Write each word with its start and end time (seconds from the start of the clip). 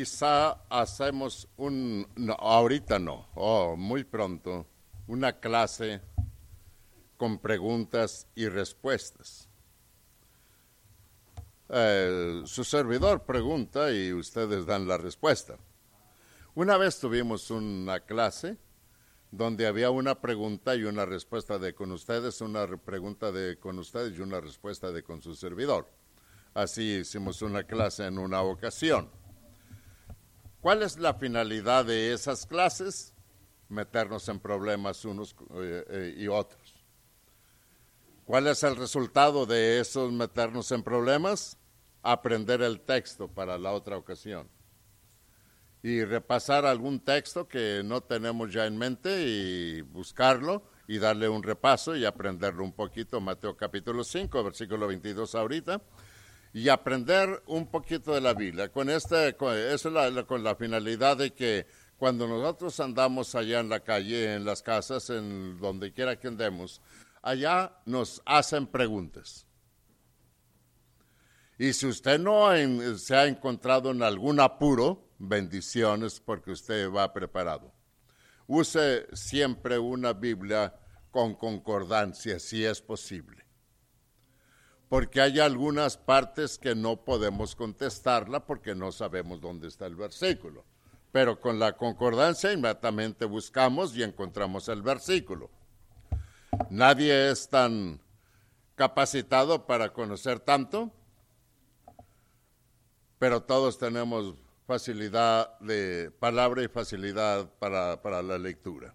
quizá 0.00 0.52
hacemos 0.70 1.46
un, 1.58 2.06
ahorita 2.38 2.98
no, 2.98 3.28
oh, 3.34 3.76
muy 3.76 4.02
pronto, 4.02 4.66
una 5.08 5.38
clase 5.38 6.00
con 7.18 7.38
preguntas 7.38 8.26
y 8.34 8.48
respuestas. 8.48 9.46
su 11.68 12.64
servidor 12.64 13.24
pregunta 13.24 13.92
y 13.92 14.14
ustedes 14.14 14.64
dan 14.64 14.88
la 14.88 14.96
respuesta. 14.96 15.58
Una 16.54 16.78
vez 16.78 16.98
tuvimos 16.98 17.50
una 17.50 18.00
clase 18.00 18.56
donde 19.30 19.66
había 19.66 19.90
una 19.90 20.18
pregunta 20.18 20.76
y 20.76 20.84
una 20.84 21.04
respuesta 21.04 21.58
de 21.58 21.74
con 21.74 21.92
ustedes, 21.92 22.40
una 22.40 22.66
pregunta 22.78 23.30
de 23.32 23.58
con 23.58 23.78
ustedes 23.78 24.16
y 24.16 24.22
una 24.22 24.40
respuesta 24.40 24.92
de 24.92 25.02
con 25.02 25.20
su 25.20 25.34
servidor. 25.34 25.90
Así 26.54 27.00
hicimos 27.00 27.42
una 27.42 27.64
clase 27.64 28.06
en 28.06 28.16
una 28.16 28.40
ocasión. 28.40 29.19
¿Cuál 30.60 30.82
es 30.82 30.98
la 30.98 31.14
finalidad 31.14 31.86
de 31.86 32.12
esas 32.12 32.44
clases? 32.44 33.14
Meternos 33.68 34.28
en 34.28 34.40
problemas 34.40 35.04
unos 35.04 35.34
eh, 35.54 35.84
eh, 35.88 36.14
y 36.16 36.28
otros. 36.28 36.84
¿Cuál 38.24 38.46
es 38.46 38.62
el 38.62 38.76
resultado 38.76 39.46
de 39.46 39.80
esos 39.80 40.12
meternos 40.12 40.70
en 40.72 40.82
problemas? 40.82 41.56
Aprender 42.02 42.62
el 42.62 42.80
texto 42.80 43.28
para 43.28 43.58
la 43.58 43.72
otra 43.72 43.96
ocasión 43.96 44.48
y 45.82 46.04
repasar 46.04 46.66
algún 46.66 47.00
texto 47.00 47.48
que 47.48 47.82
no 47.84 48.02
tenemos 48.02 48.52
ya 48.52 48.66
en 48.66 48.76
mente 48.76 49.22
y 49.26 49.80
buscarlo 49.80 50.62
y 50.86 50.98
darle 50.98 51.28
un 51.28 51.42
repaso 51.42 51.96
y 51.96 52.04
aprenderlo 52.04 52.64
un 52.64 52.72
poquito, 52.72 53.20
Mateo 53.20 53.56
capítulo 53.56 54.04
5, 54.04 54.44
versículo 54.44 54.86
22 54.88 55.34
ahorita, 55.34 55.80
y 56.52 56.68
aprender 56.68 57.42
un 57.46 57.66
poquito 57.66 58.14
de 58.14 58.20
la 58.20 58.34
Biblia. 58.34 58.70
Con 58.70 58.90
este, 58.90 59.34
con, 59.34 59.56
eso 59.56 59.90
la, 59.90 60.24
con 60.24 60.42
la 60.42 60.56
finalidad 60.56 61.16
de 61.16 61.32
que 61.32 61.66
cuando 61.96 62.26
nosotros 62.26 62.80
andamos 62.80 63.34
allá 63.34 63.60
en 63.60 63.68
la 63.68 63.80
calle, 63.80 64.34
en 64.34 64.44
las 64.44 64.62
casas, 64.62 65.10
en 65.10 65.58
donde 65.58 65.92
quiera 65.92 66.18
que 66.18 66.28
andemos, 66.28 66.80
allá 67.22 67.76
nos 67.84 68.22
hacen 68.24 68.66
preguntas. 68.66 69.46
Y 71.58 71.74
si 71.74 71.86
usted 71.86 72.18
no 72.18 72.48
se 72.96 73.14
ha 73.14 73.26
encontrado 73.26 73.90
en 73.90 74.02
algún 74.02 74.40
apuro, 74.40 75.10
bendiciones 75.18 76.18
porque 76.18 76.52
usted 76.52 76.90
va 76.90 77.12
preparado. 77.12 77.74
Use 78.46 79.06
siempre 79.12 79.78
una 79.78 80.14
Biblia 80.14 80.74
con 81.10 81.34
concordancia, 81.34 82.40
si 82.40 82.64
es 82.64 82.80
posible. 82.80 83.44
Porque 84.90 85.22
hay 85.22 85.40
algunas 85.40 85.96
partes 85.96 86.58
que 86.58 86.74
no 86.74 87.02
podemos 87.02 87.56
contestarla 87.56 88.44
porque 88.44 88.74
no 88.74 88.92
sabemos 88.92 89.40
dónde 89.40 89.68
está 89.68 89.86
el 89.86 89.96
versículo. 89.96 90.66
Pero 91.12 91.40
con 91.40 91.58
la 91.58 91.78
concordancia 91.78 92.52
inmediatamente 92.52 93.24
buscamos 93.24 93.96
y 93.96 94.02
encontramos 94.02 94.68
el 94.68 94.82
versículo. 94.82 95.48
Nadie 96.68 97.30
es 97.30 97.48
tan 97.48 98.00
capacitado 98.74 99.66
para 99.66 99.92
conocer 99.92 100.40
tanto, 100.40 100.92
pero 103.18 103.42
todos 103.42 103.78
tenemos 103.78 104.34
facilidad 104.66 105.58
de 105.58 106.12
palabra 106.20 106.62
y 106.62 106.68
facilidad 106.68 107.50
para, 107.58 108.22
la 108.22 108.38
lectura. 108.38 108.94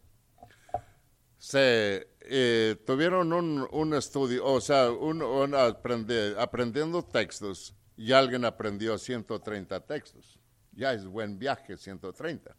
Se 1.38 2.08
eh, 2.28 2.76
tuvieron 2.86 3.34
un, 3.34 3.94
estudio, 3.94 4.46
o 4.46 4.62
sea, 4.62 4.92
un, 4.92 5.54
aprendiendo 5.56 7.04
textos 7.04 7.76
y 7.98 8.12
alguien 8.12 8.46
aprendió 8.46 8.98
130 8.98 9.80
textos. 9.82 10.40
Ya 10.72 10.94
es 10.94 11.06
buen 11.06 11.40
viaje, 11.40 11.78
130. 11.78 12.56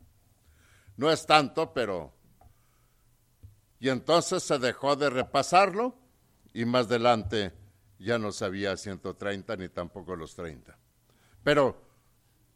No 0.97 1.11
es 1.11 1.27
tanto, 1.27 1.73
pero... 1.73 2.15
Y 3.79 3.91
entonces 3.91 4.43
se 4.43 4.59
dejó 4.59 4.97
de 4.97 5.11
repasarlo 5.11 5.99
y 6.55 6.65
más 6.65 6.87
adelante 6.87 7.53
ya 7.99 8.19
no 8.19 8.33
sabía 8.33 8.77
130 8.77 9.57
ni 9.57 9.69
tampoco 9.69 10.17
los 10.17 10.35
30. 10.35 10.79
Pero 11.45 11.83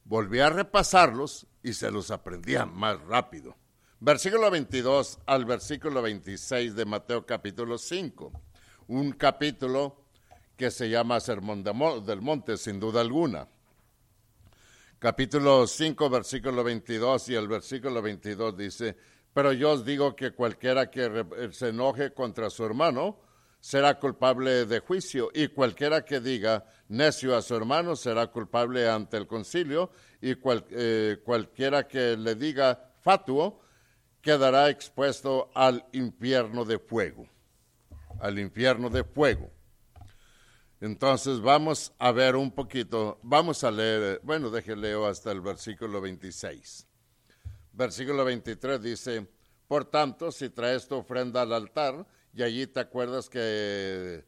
volví 0.05 0.41
a 0.41 0.49
repasarlos 0.49 1.47
y 1.63 1.75
se 1.75 1.91
los 1.91 2.11
aprendía 2.11 2.65
más 2.65 3.01
rápido. 3.03 3.57
Versículo 4.03 4.51
22 4.51 5.19
al 5.27 5.45
versículo 5.45 6.01
26 6.01 6.75
de 6.75 6.87
Mateo 6.87 7.27
capítulo 7.27 7.77
5. 7.77 8.33
Un 8.87 9.13
capítulo 9.13 10.07
que 10.57 10.71
se 10.71 10.89
llama 10.89 11.21
Sermón 11.21 11.63
del 11.63 12.23
Monte, 12.23 12.57
sin 12.57 12.81
duda 12.81 13.03
alguna. 13.03 13.47
Capítulo 14.99 15.67
5, 15.67 16.09
versículo 16.09 16.65
22 16.65 17.29
y 17.29 17.35
el 17.35 17.47
versículo 17.47 18.01
22 18.01 18.57
dice, 18.57 18.97
pero 19.35 19.53
yo 19.53 19.73
os 19.73 19.85
digo 19.85 20.17
que 20.17 20.31
cualquiera 20.31 20.91
que 20.91 21.51
se 21.53 21.69
enoje 21.69 22.15
contra 22.15 22.49
su 22.49 22.65
hermano, 22.65 23.19
será 23.61 23.99
culpable 23.99 24.65
de 24.65 24.81
juicio, 24.81 25.31
y 25.35 25.49
cualquiera 25.49 26.07
que 26.07 26.21
diga 26.21 26.65
necio 26.89 27.37
a 27.37 27.43
su 27.43 27.55
hermano 27.55 27.95
será 27.97 28.29
culpable 28.29 28.89
ante 28.89 29.19
el 29.19 29.27
concilio, 29.27 29.91
y 30.23 30.33
eh, 30.71 31.21
cualquiera 31.23 31.87
que 31.87 32.17
le 32.17 32.35
diga 32.35 32.93
fatuo 33.03 33.61
quedará 34.23 34.69
expuesto 34.69 35.51
al 35.55 35.85
infierno 35.93 36.65
de 36.65 36.79
fuego, 36.79 37.27
al 38.21 38.39
infierno 38.39 38.91
de 38.91 39.05
fuego. 39.05 39.51
Entonces 40.81 41.41
vamos 41.41 41.93
a 41.99 42.11
ver 42.13 42.37
un 42.37 42.51
poquito, 42.51 43.19
vamos 43.23 43.65
a 43.65 43.71
leer, 43.71 44.21
bueno, 44.23 44.51
déjelo 44.51 44.81
leo 44.81 45.07
hasta 45.07 45.31
el 45.31 45.41
versículo 45.41 46.01
26. 46.01 46.87
Versículo 47.73 48.25
23 48.25 48.83
dice, 48.83 49.27
por 49.69 49.85
tanto, 49.85 50.33
si 50.33 50.49
traes 50.49 50.89
tu 50.89 50.97
ofrenda 50.97 51.43
al 51.43 51.53
altar, 51.53 52.07
y 52.33 52.43
allí 52.43 52.67
te 52.67 52.81
acuerdas 52.81 53.29
que 53.29 54.25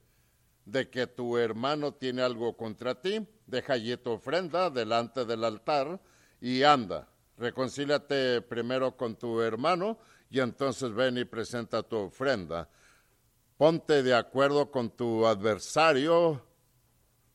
de 0.64 0.88
que 0.90 1.06
tu 1.06 1.36
hermano 1.36 1.94
tiene 1.94 2.22
algo 2.22 2.56
contra 2.56 3.00
ti, 3.00 3.26
deja 3.46 3.74
allí 3.74 3.96
tu 3.96 4.10
ofrenda 4.10 4.70
delante 4.70 5.24
del 5.24 5.44
altar 5.44 6.00
y 6.40 6.62
anda, 6.62 7.08
reconcíliate 7.42 8.40
primero 8.40 8.96
con 8.96 9.16
tu 9.16 9.40
hermano 9.40 9.98
y 10.30 10.40
entonces 10.40 10.94
ven 10.94 11.18
y 11.18 11.24
presenta 11.24 11.82
tu 11.82 11.96
ofrenda. 11.96 12.68
Ponte 13.58 14.02
de 14.02 14.14
acuerdo 14.14 14.70
con 14.70 14.90
tu 14.90 15.26
adversario 15.26 16.42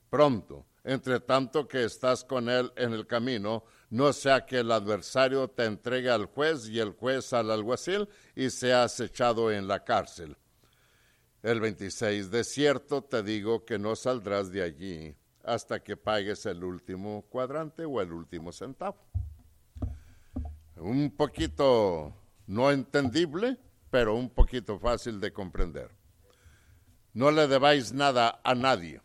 pronto, 0.09 0.65
entre 0.83 1.19
tanto 1.19 1.67
que 1.67 1.83
estás 1.83 2.23
con 2.23 2.49
él 2.49 2.71
en 2.75 2.93
el 2.93 3.05
camino, 3.05 3.63
no 3.89 4.11
sea 4.13 4.45
que 4.45 4.59
el 4.59 4.71
adversario 4.71 5.49
te 5.49 5.65
entregue 5.65 6.09
al 6.09 6.25
juez 6.25 6.67
y 6.69 6.79
el 6.79 6.91
juez 6.91 7.31
al 7.33 7.51
alguacil 7.51 8.09
y 8.35 8.49
seas 8.49 8.99
echado 8.99 9.51
en 9.51 9.67
la 9.67 9.83
cárcel 9.83 10.35
el 11.43 11.61
26, 11.61 12.31
de 12.31 12.43
cierto 12.43 13.03
te 13.03 13.23
digo 13.23 13.63
que 13.63 13.79
no 13.79 13.95
saldrás 13.95 14.51
de 14.51 14.63
allí 14.63 15.15
hasta 15.43 15.81
que 15.81 15.95
pagues 15.95 16.45
el 16.45 16.63
último 16.63 17.25
cuadrante 17.29 17.85
o 17.85 18.01
el 18.01 18.11
último 18.11 18.51
centavo. 18.51 18.97
Un 20.79 21.11
poquito 21.15 22.13
no 22.47 22.71
entendible, 22.71 23.57
pero 23.89 24.15
un 24.15 24.29
poquito 24.29 24.79
fácil 24.79 25.19
de 25.19 25.33
comprender. 25.33 25.89
No 27.13 27.31
le 27.31 27.47
debáis 27.47 27.93
nada 27.93 28.39
a 28.43 28.53
nadie. 28.53 29.01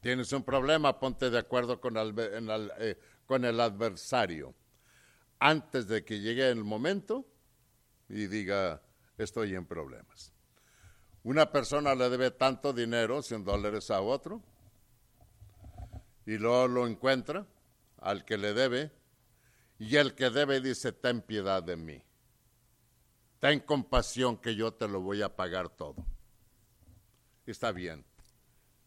Tienes 0.00 0.32
un 0.32 0.42
problema, 0.42 0.98
ponte 0.98 1.28
de 1.28 1.38
acuerdo 1.38 1.80
con 1.80 1.96
el, 1.96 2.14
eh, 2.78 2.98
con 3.26 3.44
el 3.44 3.60
adversario 3.60 4.54
antes 5.38 5.88
de 5.88 6.04
que 6.04 6.20
llegue 6.20 6.48
el 6.48 6.64
momento 6.64 7.26
y 8.08 8.26
diga, 8.26 8.82
estoy 9.18 9.54
en 9.54 9.66
problemas. 9.66 10.32
Una 11.22 11.50
persona 11.50 11.94
le 11.94 12.08
debe 12.08 12.30
tanto 12.30 12.72
dinero, 12.72 13.22
100 13.22 13.44
dólares 13.44 13.90
a 13.90 14.00
otro, 14.00 14.42
y 16.26 16.38
luego 16.38 16.68
lo 16.68 16.86
encuentra 16.86 17.46
al 17.98 18.24
que 18.24 18.38
le 18.38 18.54
debe, 18.54 18.92
y 19.80 19.96
el 19.96 20.14
que 20.14 20.28
debe 20.28 20.60
dice, 20.60 20.92
ten 20.92 21.22
piedad 21.22 21.62
de 21.62 21.74
mí, 21.74 22.04
ten 23.40 23.60
compasión 23.60 24.36
que 24.36 24.54
yo 24.54 24.72
te 24.74 24.86
lo 24.86 25.00
voy 25.00 25.22
a 25.22 25.34
pagar 25.34 25.70
todo. 25.70 26.06
Está 27.46 27.72
bien, 27.72 28.04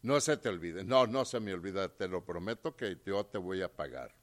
no 0.02 0.20
se 0.20 0.36
te 0.36 0.48
olvide, 0.48 0.84
no, 0.84 1.06
no 1.08 1.24
se 1.24 1.40
me 1.40 1.52
olvida, 1.52 1.88
te 1.88 2.06
lo 2.06 2.24
prometo 2.24 2.76
que 2.76 2.98
yo 3.04 3.26
te 3.26 3.38
voy 3.38 3.60
a 3.60 3.68
pagar. 3.70 4.14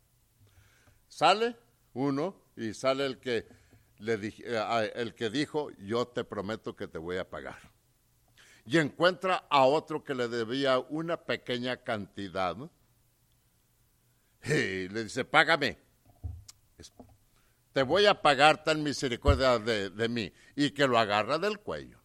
Sale 1.10 1.58
uno 1.94 2.42
y 2.56 2.74
sale 2.74 3.06
el 3.06 3.20
que, 3.20 3.46
le, 4.00 4.14
eh, 4.14 4.92
el 4.96 5.14
que 5.14 5.30
dijo, 5.30 5.70
yo 5.72 6.08
te 6.08 6.24
prometo 6.24 6.74
que 6.74 6.88
te 6.88 6.98
voy 6.98 7.18
a 7.18 7.30
pagar 7.30 7.60
y 8.66 8.78
encuentra 8.78 9.48
a 9.50 9.66
otro 9.66 10.04
que 10.04 10.16
le 10.16 10.30
debía 10.30 10.80
una 10.80 11.18
pequeña 11.18 11.78
cantidad 11.84 12.56
y 14.46 14.88
le 14.88 15.04
dice, 15.04 15.26
págame. 15.26 15.91
Te 17.74 17.84
voy 17.84 18.06
a 18.06 18.22
pagar 18.22 18.64
tan 18.64 18.84
misericordia 18.84 19.58
de, 19.60 20.10
mí 20.10 20.32
y 20.56 20.72
que 20.72 20.88
lo 20.88 20.98
agarra 20.98 21.40
del 21.40 21.60
cuello. 21.60 22.00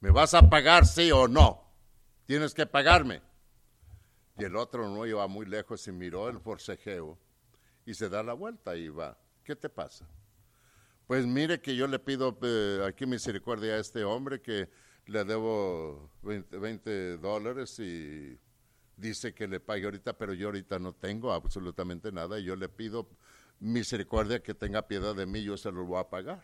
¿Me 0.00 0.10
vas 0.10 0.34
a 0.34 0.48
pagar 0.48 0.86
sí 0.86 1.12
o 1.12 1.28
no? 1.28 1.70
Tienes 2.26 2.54
que 2.54 2.66
pagarme. 2.66 3.22
Y 4.38 4.44
el 4.44 4.56
otro 4.56 4.88
no 4.88 5.04
iba 5.06 5.26
muy 5.28 5.44
lejos 5.46 5.86
y 5.86 5.92
miró 5.92 6.28
el 6.28 6.40
forcejeo 6.40 7.18
y 7.84 7.94
se 7.94 8.08
da 8.08 8.22
la 8.22 8.32
vuelta 8.32 8.74
y 8.76 8.88
va. 8.88 9.18
¿Qué 9.44 9.54
te 9.54 9.68
pasa? 9.68 10.08
Pues 11.06 11.26
mire 11.26 11.60
que 11.60 11.76
yo 11.76 11.86
le 11.86 11.98
pido 11.98 12.38
eh, 12.42 12.84
aquí 12.86 13.04
misericordia 13.06 13.74
a 13.74 13.78
este 13.78 14.02
hombre 14.02 14.40
que 14.40 14.70
le 15.06 15.24
debo 15.24 16.10
20, 16.22 17.18
dólares 17.18 17.78
y 17.80 18.38
dice 18.96 19.34
que 19.34 19.48
le 19.48 19.60
pague 19.60 19.84
ahorita, 19.84 20.16
pero 20.16 20.32
yo 20.32 20.48
ahorita 20.48 20.78
no 20.78 20.94
tengo 20.94 21.32
absolutamente 21.32 22.12
nada 22.12 22.38
y 22.38 22.44
yo 22.44 22.56
le 22.56 22.68
pido 22.68 23.10
misericordia 23.62 24.42
que 24.42 24.54
tenga 24.54 24.86
piedad 24.86 25.14
de 25.14 25.24
mí, 25.24 25.42
yo 25.42 25.56
se 25.56 25.70
lo 25.70 25.84
voy 25.84 26.00
a 26.00 26.08
pagar. 26.08 26.42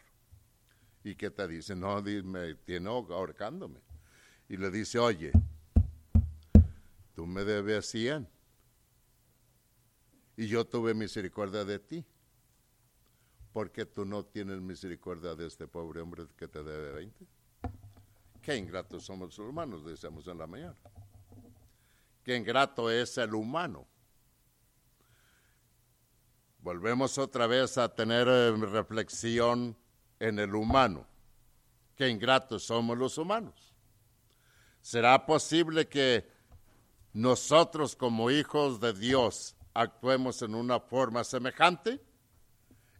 ¿Y 1.02 1.16
qué 1.16 1.30
te 1.30 1.46
dice? 1.48 1.74
No, 1.74 2.00
me 2.00 2.54
tiene 2.54 2.88
ahorcándome. 2.88 3.80
Y 4.48 4.56
le 4.56 4.70
dice, 4.70 4.98
oye, 4.98 5.32
tú 7.14 7.26
me 7.26 7.44
debes 7.44 7.86
100 7.86 8.28
y 10.36 10.46
yo 10.46 10.64
tuve 10.64 10.94
misericordia 10.94 11.64
de 11.64 11.78
ti. 11.78 12.04
porque 13.52 13.86
tú 13.86 14.04
no 14.04 14.24
tienes 14.24 14.60
misericordia 14.60 15.34
de 15.34 15.46
este 15.46 15.66
pobre 15.66 16.00
hombre 16.00 16.26
que 16.36 16.46
te 16.46 16.62
debe 16.62 16.92
20? 16.92 17.26
Qué 18.40 18.56
ingratos 18.56 19.04
somos 19.04 19.36
los 19.36 19.48
humanos, 19.48 19.84
decíamos 19.84 20.28
en 20.28 20.38
la 20.38 20.46
mañana. 20.46 20.76
Qué 22.22 22.36
ingrato 22.36 22.88
es 22.88 23.18
el 23.18 23.34
humano. 23.34 23.88
Volvemos 26.60 27.18
otra 27.18 27.46
vez 27.46 27.78
a 27.78 27.94
tener 27.94 28.26
eh, 28.28 28.50
reflexión 28.56 29.76
en 30.18 30.38
el 30.38 30.54
humano. 30.54 31.06
Qué 31.96 32.08
ingratos 32.08 32.64
somos 32.64 32.98
los 32.98 33.16
humanos. 33.18 33.74
¿Será 34.80 35.24
posible 35.26 35.88
que 35.88 36.28
nosotros 37.12 37.96
como 37.96 38.30
hijos 38.30 38.80
de 38.80 38.92
Dios 38.92 39.56
actuemos 39.74 40.42
en 40.42 40.54
una 40.54 40.80
forma 40.80 41.24
semejante? 41.24 42.00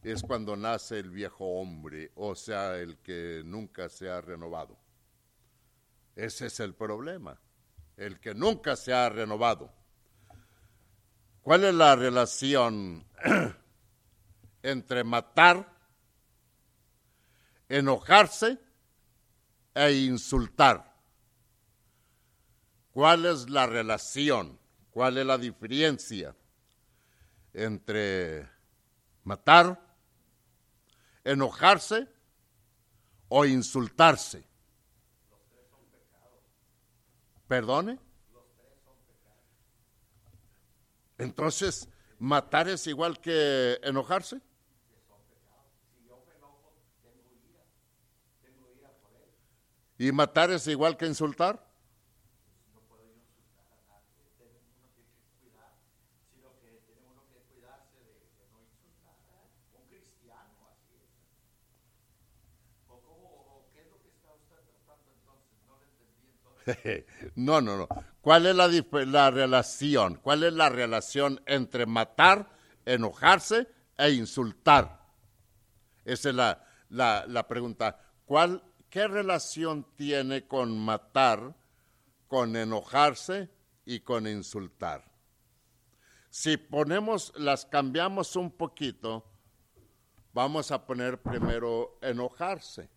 Es 0.03 0.23
cuando 0.23 0.57
nace 0.57 0.99
el 0.99 1.11
viejo 1.11 1.45
hombre, 1.61 2.13
o 2.15 2.35
sea, 2.35 2.77
el 2.77 2.99
que 2.99 3.43
nunca 3.45 3.89
se 3.89 4.09
ha 4.09 4.21
renovado. 4.21 4.79
Ese 6.15 6.47
es 6.47 6.61
el 6.61 6.75
problema, 6.75 7.41
el 7.97 8.21
que 8.21 8.35
nunca 8.35 8.77
se 8.77 8.93
ha 8.93 9.09
renovado. 9.09 9.73
¿Cuál 11.43 11.65
es 11.65 11.75
la 11.75 11.97
relación 11.97 13.05
entre 14.63 15.05
matar, 15.05 15.75
enojarse 17.69 18.59
e 19.75 19.93
insultar? 19.93 20.95
¿Cuál 22.93 23.27
es 23.27 23.49
la 23.49 23.67
relación? 23.67 24.59
¿Cuál 24.91 25.19
es 25.19 25.27
la 25.27 25.39
diferencia 25.39 26.35
entre 27.55 28.49
matar, 29.25 29.81
enojarse 31.25 32.09
o 33.29 33.45
insultarse? 33.45 34.45
¿Perdone? 37.47 38.08
Entonces, 41.19 41.89
¿matar 42.19 42.69
es 42.69 42.87
igual 42.87 43.21
que 43.21 43.79
enojarse? 43.83 44.41
¿Y 49.99 50.13
matar 50.13 50.51
es 50.53 50.67
igual 50.69 50.97
que 50.97 51.07
insultar? 51.07 51.68
no, 67.37 67.61
no, 67.61 67.77
no. 67.77 67.89
¿Cuál 68.21 68.47
es 68.47 68.57
la, 68.57 68.69
la, 69.07 69.31
relación? 69.31 70.17
¿Cuál 70.17 70.45
es 70.45 70.53
la 70.53 70.69
relación 70.69 71.41
entre 71.47 71.87
matar, 71.87 72.51
enojarse 72.85 73.69
e 73.97 74.11
insultar? 74.11 75.07
Esa 76.05 76.29
es 76.31 76.35
la, 76.35 76.67
la, 76.91 77.25
la 77.27 77.47
pregunta. 77.49 77.99
¿Cuál, 78.25 78.63
¿Qué 78.91 79.07
relación 79.07 79.87
tiene 79.97 80.47
con 80.47 80.79
matar, 80.79 81.55
con 82.27 82.57
enojarse 82.57 83.51
y 83.85 84.01
con 84.01 84.27
insultar? 84.27 85.05
Si 86.31 86.57
ponemos, 86.57 87.33
las 87.37 87.65
cambiamos 87.65 88.37
un 88.37 88.51
poquito, 88.51 89.25
vamos 90.33 90.71
a 90.71 90.87
poner 90.87 91.21
primero 91.23 91.99
enojarse 92.03 92.91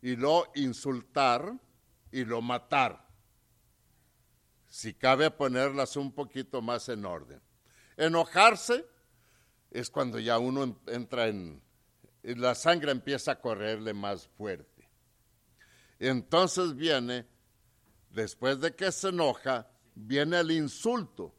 y 0.00 0.16
luego 0.16 0.46
insultar 0.54 1.58
y 2.14 2.24
lo 2.24 2.40
matar. 2.40 3.04
Si 4.68 4.94
cabe 4.94 5.32
ponerlas 5.32 5.96
un 5.96 6.12
poquito 6.12 6.62
más 6.62 6.88
en 6.88 7.04
orden. 7.04 7.42
Enojarse 7.96 8.86
es 9.72 9.90
cuando 9.90 10.20
ya 10.20 10.38
uno 10.38 10.80
entra 10.86 11.26
en, 11.26 11.60
la 12.22 12.54
sangre 12.54 12.92
empieza 12.92 13.32
a 13.32 13.40
correrle 13.40 13.92
más 13.94 14.28
fuerte. 14.28 14.88
Entonces 15.98 16.76
viene, 16.76 17.26
después 18.10 18.60
de 18.60 18.76
que 18.76 18.92
se 18.92 19.08
enoja, 19.08 19.68
viene 19.96 20.38
el 20.38 20.52
insulto. 20.52 21.34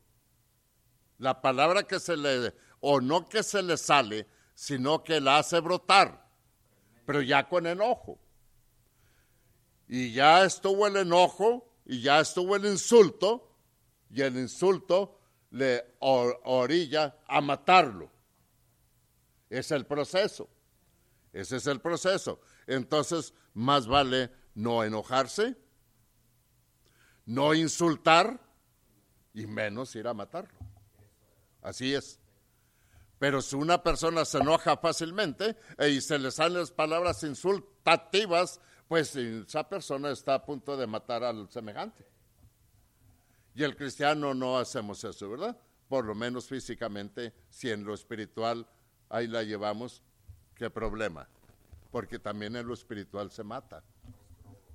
La 1.19 1.41
palabra 1.41 1.83
que 1.83 2.01
se 2.01 2.17
le, 2.17 2.53
o 2.81 2.99
no 2.99 3.29
que 3.29 3.43
se 3.43 3.63
le 3.63 3.77
sale, 3.77 4.27
sino 4.53 5.05
que 5.05 5.21
la 5.21 5.37
hace 5.37 5.61
brotar, 5.61 6.29
pero 7.05 7.21
ya 7.21 7.47
con 7.47 7.65
enojo 7.65 8.19
y 9.87 10.11
ya 10.13 10.43
estuvo 10.43 10.87
el 10.87 10.97
enojo 10.97 11.69
y 11.85 12.01
ya 12.01 12.19
estuvo 12.19 12.55
el 12.55 12.65
insulto 12.65 13.51
y 14.09 14.21
el 14.21 14.37
insulto 14.37 15.19
le 15.51 15.95
orilla 15.99 17.17
a 17.27 17.41
matarlo. 17.41 18.11
Es 19.49 19.71
el 19.71 19.85
proceso. 19.85 20.49
Ese 21.31 21.57
es 21.57 21.67
el 21.67 21.81
proceso. 21.81 22.39
Entonces, 22.65 23.33
más 23.53 23.87
vale 23.87 24.31
no 24.53 24.83
enojarse, 24.83 25.55
no 27.25 27.53
insultar 27.53 28.39
y 29.33 29.45
menos 29.45 29.95
ir 29.95 30.07
a 30.07 30.13
matarlo. 30.13 30.57
Así 31.61 31.93
es. 31.93 32.19
Pero 33.19 33.41
si 33.41 33.55
una 33.55 33.81
persona 33.81 34.25
se 34.25 34.37
enoja 34.39 34.77
fácilmente 34.77 35.57
y 35.89 36.01
se 36.01 36.19
le 36.19 36.31
salen 36.31 36.59
las 36.59 36.71
palabras 36.71 37.23
insultativas, 37.23 38.59
pues 38.87 39.15
esa 39.15 39.67
persona 39.67 40.11
está 40.11 40.35
a 40.35 40.45
punto 40.45 40.77
de 40.77 40.85
matar 40.85 41.23
al 41.23 41.49
semejante. 41.49 42.05
Y 43.55 43.63
el 43.63 43.75
cristiano 43.75 44.33
no 44.33 44.57
hacemos 44.57 45.03
eso, 45.03 45.29
¿verdad? 45.29 45.57
Por 45.87 46.05
lo 46.05 46.13
menos 46.13 46.47
físicamente, 46.47 47.33
si 47.49 47.71
en 47.71 47.83
lo 47.83 47.93
espiritual 47.93 48.67
ahí 49.09 49.27
la 49.27 49.43
llevamos, 49.43 50.03
¿qué 50.55 50.69
problema? 50.69 51.27
Porque 51.91 52.19
también 52.19 52.55
en 52.55 52.67
lo 52.67 52.73
espiritual 52.73 53.31
se 53.31 53.43
mata. 53.43 53.83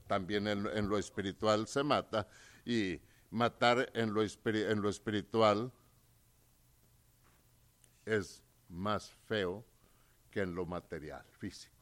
También 0.06 0.48
en, 0.48 0.88
lo 0.88 0.98
espiritual 0.98 1.68
se 1.68 1.82
mata. 1.84 2.26
Y 2.64 3.00
matar 3.30 3.90
en 3.94 4.12
lo, 4.12 4.22
en 4.22 4.82
lo 4.82 4.88
espiritual 4.88 5.70
es 8.06 8.42
más 8.68 9.10
feo 9.26 9.64
que 10.30 10.40
en 10.40 10.54
lo 10.54 10.64
material, 10.64 11.24
físico 11.38 11.79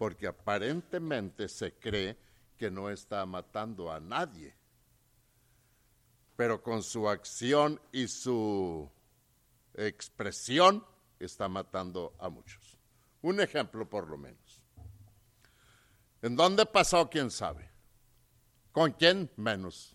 porque 0.00 0.26
aparentemente 0.26 1.46
se 1.46 1.74
cree 1.74 2.16
que 2.56 2.70
no 2.70 2.88
está 2.88 3.26
matando 3.26 3.92
a 3.92 4.00
nadie, 4.00 4.54
pero 6.36 6.62
con 6.62 6.82
su 6.82 7.06
acción 7.06 7.78
y 7.92 8.08
su 8.08 8.90
expresión 9.74 10.82
está 11.18 11.50
matando 11.50 12.14
a 12.18 12.30
muchos. 12.30 12.78
Un 13.20 13.40
ejemplo 13.40 13.90
por 13.90 14.08
lo 14.08 14.16
menos. 14.16 14.62
¿En 16.22 16.34
dónde 16.34 16.64
pasó? 16.64 17.10
¿Quién 17.10 17.30
sabe? 17.30 17.70
¿Con 18.72 18.92
quién? 18.92 19.30
Menos. 19.36 19.94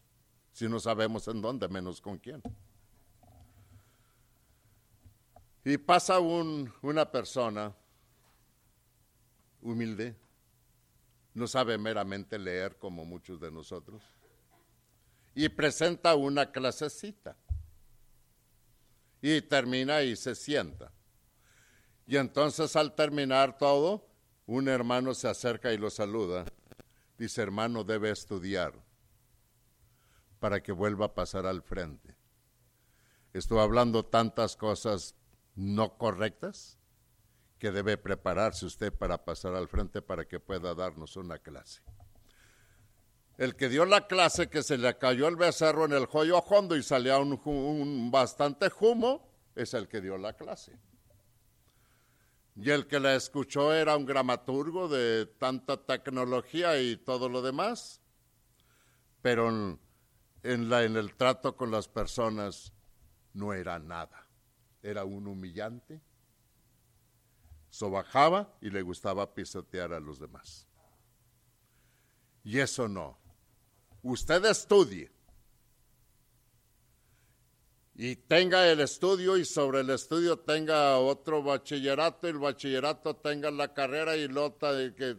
Si 0.52 0.70
no 0.70 0.80
sabemos 0.80 1.28
en 1.30 1.42
dónde, 1.42 1.68
menos 1.68 2.00
con 2.00 2.20
quién. 2.20 2.44
Y 5.64 5.80
pasa 5.80 6.20
un, 6.20 6.72
una 6.84 7.10
persona 7.12 7.74
humilde, 9.66 10.16
no 11.34 11.48
sabe 11.48 11.78
meramente 11.78 12.38
leer 12.40 12.78
como 12.78 13.04
muchos 13.04 13.40
de 13.40 13.52
nosotros, 13.52 14.04
y 15.34 15.50
presenta 15.50 16.16
una 16.16 16.52
clasecita. 16.52 17.36
Y 19.22 19.42
termina 19.42 20.04
y 20.04 20.16
se 20.16 20.36
sienta. 20.36 20.92
Y 22.06 22.16
entonces 22.18 22.76
al 22.76 22.94
terminar 22.94 23.58
todo, 23.58 24.08
un 24.46 24.68
hermano 24.68 25.14
se 25.14 25.28
acerca 25.28 25.74
y 25.74 25.78
lo 25.78 25.90
saluda. 25.90 26.46
Dice, 27.18 27.42
hermano, 27.42 27.84
debe 27.84 28.12
estudiar 28.12 28.74
para 30.40 30.62
que 30.62 30.72
vuelva 30.72 31.08
a 31.08 31.14
pasar 31.16 31.48
al 31.48 31.64
frente. 31.64 32.16
Estoy 33.34 33.60
hablando 33.60 34.06
tantas 34.06 34.56
cosas 34.56 35.16
no 35.56 35.98
correctas 35.98 36.78
que 37.66 37.72
debe 37.72 37.98
prepararse 37.98 38.68
usted 38.68 38.94
para 38.94 39.26
pasar 39.26 39.56
al 39.56 39.68
frente 39.68 40.04
para 40.04 40.26
que 40.26 40.40
pueda 40.40 40.76
darnos 40.76 41.18
una 41.18 41.40
clase. 41.40 41.82
El 43.40 43.56
que 43.56 43.70
dio 43.70 43.86
la 43.86 44.06
clase 44.06 44.52
que 44.52 44.62
se 44.62 44.78
le 44.78 44.96
cayó 45.00 45.28
el 45.28 45.36
becerro 45.36 45.86
en 45.86 45.94
el 45.94 46.06
joyo 46.06 46.38
hondo 46.48 46.76
y 46.76 46.84
salía 46.84 47.18
un, 47.18 48.12
bastante 48.12 48.70
humo, 48.80 49.28
es 49.56 49.74
el 49.74 49.88
que 49.88 50.00
dio 50.00 50.16
la 50.20 50.34
clase. 50.34 50.78
Y 52.56 52.70
el 52.70 52.86
que 52.86 53.00
la 53.00 53.16
escuchó 53.16 53.74
era 53.74 53.98
un 53.98 54.06
dramaturgo 54.06 54.88
de 54.88 55.26
tanta 55.26 55.84
tecnología 55.88 56.80
y 56.80 56.98
todo 56.98 57.30
lo 57.30 57.42
demás, 57.42 58.00
pero 59.24 59.50
en 59.50 59.80
el 60.44 61.16
trato 61.16 61.58
con 61.58 61.72
las 61.72 61.88
personas 61.88 62.74
no 63.34 63.54
era 63.54 63.80
nada. 63.80 64.28
Era 64.84 65.04
un 65.04 65.26
humillante, 65.26 66.00
sobajaba 67.76 68.56
y 68.62 68.70
le 68.70 68.82
gustaba 68.82 69.34
pisotear 69.34 69.92
a 69.92 70.00
los 70.00 70.18
demás. 70.18 70.66
Y 72.44 72.60
eso 72.60 72.88
no. 72.88 73.18
Usted 74.02 74.46
estudie 74.46 75.12
y 77.96 78.16
tenga 78.16 78.70
el 78.72 78.80
estudio 78.80 79.36
y 79.36 79.44
sobre 79.44 79.82
el 79.82 79.90
estudio 79.90 80.40
tenga 80.40 80.98
otro 81.00 81.44
bachillerato 81.44 82.28
y 82.28 82.32
el 82.32 82.40
bachillerato 82.40 83.18
tenga 83.18 83.52
la 83.52 83.74
carrera 83.74 84.16
y 84.16 84.30
lota 84.30 84.72
de, 84.72 84.96
que, 84.96 85.18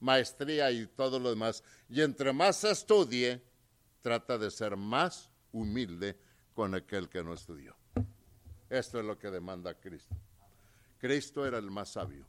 maestría 0.00 0.70
y 0.70 0.86
todo 0.88 1.18
lo 1.18 1.30
demás. 1.30 1.64
Y 1.88 2.02
entre 2.02 2.34
más 2.34 2.64
estudie, 2.64 3.42
trata 4.02 4.36
de 4.36 4.50
ser 4.50 4.76
más 4.76 5.30
humilde 5.52 6.18
con 6.52 6.74
aquel 6.74 7.08
que 7.08 7.24
no 7.24 7.32
estudió. 7.32 7.74
Esto 8.68 8.98
es 8.98 9.06
lo 9.06 9.18
que 9.18 9.30
demanda 9.30 9.72
Cristo. 9.72 10.14
Cristo 10.98 11.46
era 11.46 11.58
el 11.58 11.70
más 11.70 11.90
sabio. 11.90 12.26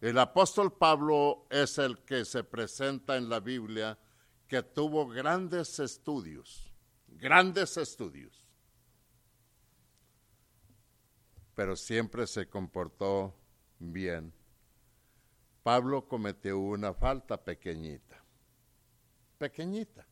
El 0.00 0.18
apóstol 0.18 0.72
Pablo 0.72 1.46
es 1.48 1.78
el 1.78 1.98
que 2.00 2.24
se 2.24 2.42
presenta 2.42 3.16
en 3.16 3.28
la 3.28 3.38
Biblia 3.38 3.96
que 4.48 4.62
tuvo 4.62 5.06
grandes 5.06 5.78
estudios, 5.78 6.72
grandes 7.06 7.76
estudios, 7.76 8.44
pero 11.54 11.76
siempre 11.76 12.26
se 12.26 12.48
comportó 12.48 13.34
bien. 13.78 14.34
Pablo 15.62 16.08
cometió 16.08 16.58
una 16.58 16.92
falta 16.92 17.42
pequeñita, 17.42 18.22
pequeñita. 19.38 20.04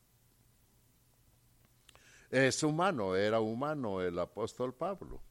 Es 2.31 2.63
humano, 2.63 3.13
era 3.13 3.41
humano 3.41 4.01
el 4.01 4.17
apóstol 4.17 4.73
Pablo. 4.73 5.21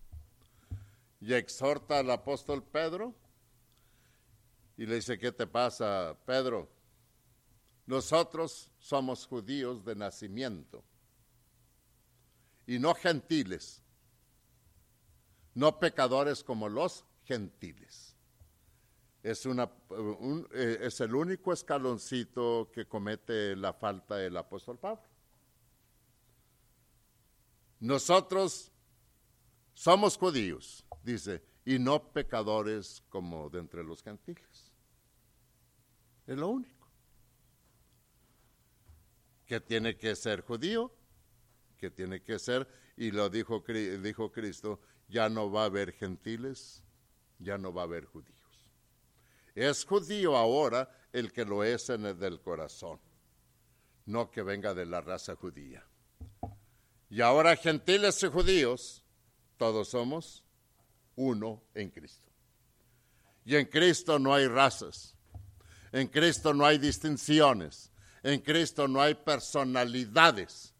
Y 1.19 1.33
exhorta 1.33 1.99
al 1.99 2.11
apóstol 2.11 2.62
Pedro 2.62 3.14
y 4.76 4.85
le 4.85 4.97
dice, 4.97 5.19
¿qué 5.19 5.33
te 5.33 5.47
pasa, 5.47 6.14
Pedro? 6.26 6.69
Nosotros 7.87 8.71
somos 8.78 9.26
judíos 9.26 9.83
de 9.83 9.97
nacimiento 9.97 10.85
y 12.66 12.78
no 12.78 12.95
gentiles, 12.95 13.83
no 15.54 15.78
pecadores 15.78 16.45
como 16.45 16.69
los 16.69 17.07
gentiles. 17.25 18.14
Es, 19.23 19.47
una, 19.47 19.71
eh, 20.52 20.78
es 20.83 21.00
el 21.00 21.14
único 21.14 21.52
escaloncito 21.52 22.71
que 22.73 22.87
comete 22.87 23.57
la 23.57 23.73
falta 23.73 24.23
el 24.23 24.37
apóstol 24.37 24.78
Pablo. 24.78 25.02
Nosotros 27.81 28.71
somos 29.73 30.19
judíos, 30.19 30.85
dice, 31.03 31.43
y 31.65 31.79
no 31.79 32.13
pecadores 32.13 33.03
como 33.09 33.49
de 33.49 33.61
entre 33.61 33.83
los 33.83 34.03
gentiles. 34.03 34.71
Es 36.27 36.37
lo 36.37 36.49
único 36.49 36.87
que 39.47 39.61
tiene 39.61 39.97
que 39.97 40.15
ser 40.15 40.43
judío, 40.43 40.93
que 41.77 41.91
tiene 41.91 42.23
que 42.23 42.39
ser, 42.39 42.69
y 42.97 43.11
lo 43.11 43.29
dijo, 43.31 43.63
Cristo, 43.65 44.79
ya 45.09 45.29
no 45.29 45.51
va 45.51 45.63
a 45.63 45.65
haber 45.65 45.93
gentiles, 45.93 46.85
ya 47.39 47.59
no 47.59 47.73
va 47.73 47.83
a 47.83 47.85
haber 47.87 48.05
judíos. 48.05 48.69
Es 49.55 49.85
judío 49.85 50.37
ahora 50.37 50.89
el 51.13 51.33
que 51.33 51.45
lo 51.45 51.65
es 51.65 51.91
en 51.91 52.07
el 52.07 52.19
del 52.19 52.41
corazón, 52.41 53.01
no 54.07 54.31
que 54.31 54.43
venga 54.43 54.73
de 54.75 54.87
la 54.87 55.01
raza 55.01 55.35
judía. 55.35 55.85
Y 57.11 57.21
ahora 57.21 57.57
gentiles 57.57 58.23
y 58.23 58.29
judíos, 58.29 59.02
todos 59.57 59.88
somos 59.88 60.45
uno 61.17 61.61
en 61.75 61.90
Cristo. 61.90 62.31
Y 63.45 63.57
en 63.57 63.67
Cristo 63.67 64.19
no 64.21 64.33
hay 64.33 64.47
razas, 64.47 65.17
en 65.90 66.07
Cristo 66.07 66.55
no 66.55 66.64
hay 66.64 66.79
distinciones, 66.79 67.90
en 68.23 68.40
Cristo 68.40 68.87
no 68.87 69.02
hay 69.02 69.14
personalidades, 69.14 70.73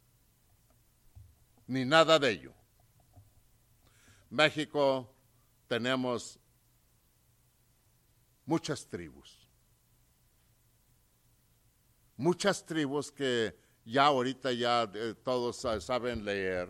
ni 1.67 1.85
nada 1.85 2.17
de 2.21 2.31
ello. 2.31 2.55
México 4.31 5.13
tenemos 5.67 6.39
muchas 8.47 8.87
tribus, 8.87 9.49
muchas 12.17 12.65
tribus 12.65 13.11
que 13.11 13.60
ya 13.85 14.07
ahorita 14.07 14.53
ya 14.53 14.91
eh, 14.95 15.15
todos 15.23 15.57
saben 15.57 16.25
leer, 16.25 16.69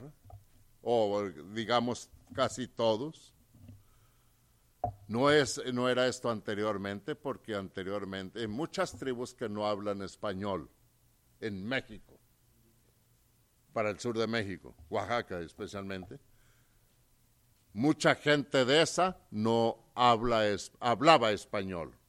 o 0.82 1.22
digamos 1.54 2.08
casi 2.34 2.66
todos, 2.68 3.34
no, 5.08 5.30
es, 5.30 5.60
no 5.72 5.88
era 5.88 6.06
esto 6.06 6.30
anteriormente, 6.30 7.14
porque 7.14 7.54
anteriormente, 7.54 8.40
hay 8.40 8.46
muchas 8.46 8.96
tribus 8.96 9.34
que 9.34 9.48
no 9.48 9.66
hablan 9.66 10.02
español 10.02 10.70
en 11.40 11.66
México, 11.66 12.18
para 13.72 13.90
el 13.90 13.98
sur 13.98 14.16
de 14.16 14.26
México, 14.26 14.74
Oaxaca 14.88 15.40
especialmente, 15.40 16.18
mucha 17.72 18.14
gente 18.14 18.64
de 18.64 18.82
esa 18.82 19.16
no 19.30 19.78
habla, 19.94 20.44
hablaba 20.80 21.30
español. 21.32 21.99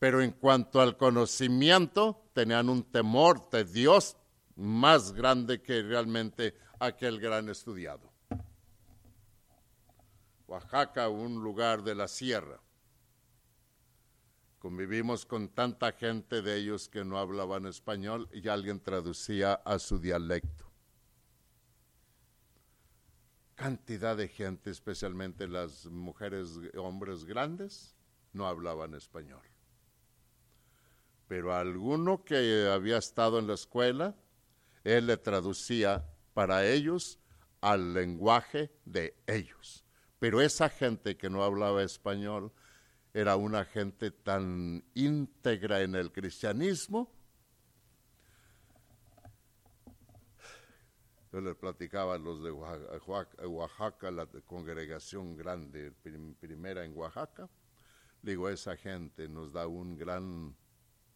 Pero 0.00 0.22
en 0.22 0.32
cuanto 0.32 0.80
al 0.80 0.96
conocimiento, 0.96 2.24
tenían 2.32 2.70
un 2.70 2.82
temor 2.82 3.50
de 3.50 3.64
Dios 3.64 4.16
más 4.56 5.12
grande 5.12 5.60
que 5.62 5.82
realmente 5.82 6.56
aquel 6.80 7.20
gran 7.20 7.50
estudiado. 7.50 8.10
Oaxaca, 10.46 11.10
un 11.10 11.42
lugar 11.42 11.84
de 11.84 11.94
la 11.94 12.08
sierra. 12.08 12.60
Convivimos 14.58 15.26
con 15.26 15.50
tanta 15.50 15.92
gente 15.92 16.40
de 16.40 16.56
ellos 16.56 16.88
que 16.88 17.04
no 17.04 17.18
hablaban 17.18 17.66
español 17.66 18.26
y 18.32 18.48
alguien 18.48 18.80
traducía 18.80 19.52
a 19.52 19.78
su 19.78 19.98
dialecto. 19.98 20.64
Cantidad 23.54 24.16
de 24.16 24.28
gente, 24.28 24.70
especialmente 24.70 25.46
las 25.46 25.84
mujeres, 25.84 26.58
hombres 26.74 27.26
grandes, 27.26 27.94
no 28.32 28.46
hablaban 28.46 28.94
español. 28.94 29.42
Pero 31.30 31.54
alguno 31.54 32.24
que 32.24 32.68
había 32.68 32.98
estado 32.98 33.38
en 33.38 33.46
la 33.46 33.54
escuela, 33.54 34.16
él 34.82 35.06
le 35.06 35.16
traducía 35.16 36.04
para 36.34 36.66
ellos 36.66 37.20
al 37.60 37.94
lenguaje 37.94 38.72
de 38.84 39.14
ellos. 39.28 39.84
Pero 40.18 40.40
esa 40.40 40.68
gente 40.68 41.16
que 41.16 41.30
no 41.30 41.44
hablaba 41.44 41.84
español 41.84 42.50
era 43.14 43.36
una 43.36 43.64
gente 43.64 44.10
tan 44.10 44.82
íntegra 44.94 45.82
en 45.82 45.94
el 45.94 46.10
cristianismo. 46.10 47.12
Yo 51.32 51.40
les 51.42 51.54
platicaba 51.54 52.16
a 52.16 52.18
los 52.18 52.42
de 52.42 52.50
Oaxaca, 52.50 54.10
la 54.10 54.26
congregación 54.26 55.36
grande, 55.36 55.92
primera 56.40 56.84
en 56.84 56.96
Oaxaca. 56.96 57.48
Digo, 58.20 58.48
esa 58.48 58.76
gente 58.76 59.28
nos 59.28 59.52
da 59.52 59.68
un 59.68 59.96
gran 59.96 60.56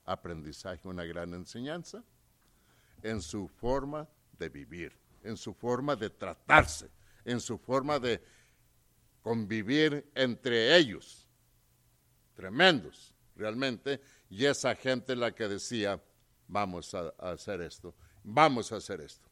aprendizaje, 0.04 0.88
una 0.88 1.04
gran 1.04 1.34
enseñanza 1.34 2.02
en 3.02 3.20
su 3.20 3.48
forma 3.48 4.08
de 4.38 4.48
vivir, 4.48 4.96
en 5.22 5.36
su 5.36 5.54
forma 5.54 5.96
de 5.96 6.10
tratarse, 6.10 6.90
en 7.24 7.40
su 7.40 7.58
forma 7.58 7.98
de 7.98 8.22
convivir 9.22 10.10
entre 10.14 10.76
ellos. 10.76 11.28
Tremendos, 12.34 13.14
realmente. 13.36 14.00
Y 14.28 14.44
esa 14.44 14.74
gente 14.74 15.14
la 15.14 15.34
que 15.34 15.48
decía, 15.48 16.00
vamos 16.48 16.94
a, 16.94 17.08
hacer 17.18 17.60
esto, 17.62 17.94
vamos 18.22 18.72
a 18.72 18.76
hacer 18.76 19.00
esto. 19.00 19.28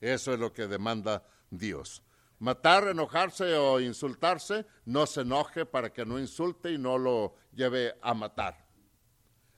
Eso 0.00 0.34
es 0.34 0.38
lo 0.40 0.52
que 0.52 0.66
demanda 0.66 1.24
Dios. 1.50 2.02
Matar, 2.38 2.88
enojarse 2.88 3.54
o 3.54 3.80
insultarse, 3.80 4.66
no 4.84 5.06
se 5.06 5.22
enoje 5.22 5.64
para 5.64 5.92
que 5.92 6.04
no 6.04 6.18
insulte 6.18 6.72
y 6.72 6.78
no 6.78 6.98
lo 6.98 7.36
lleve 7.54 7.94
a 8.02 8.12
matar. 8.12 8.63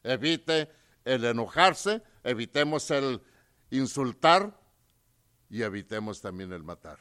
Evite 0.06 0.70
el 1.04 1.24
enojarse, 1.24 2.02
evitemos 2.24 2.90
el 2.90 3.22
insultar 3.70 4.58
y 5.48 5.62
evitemos 5.62 6.20
también 6.20 6.52
el 6.52 6.62
matar. 6.62 6.98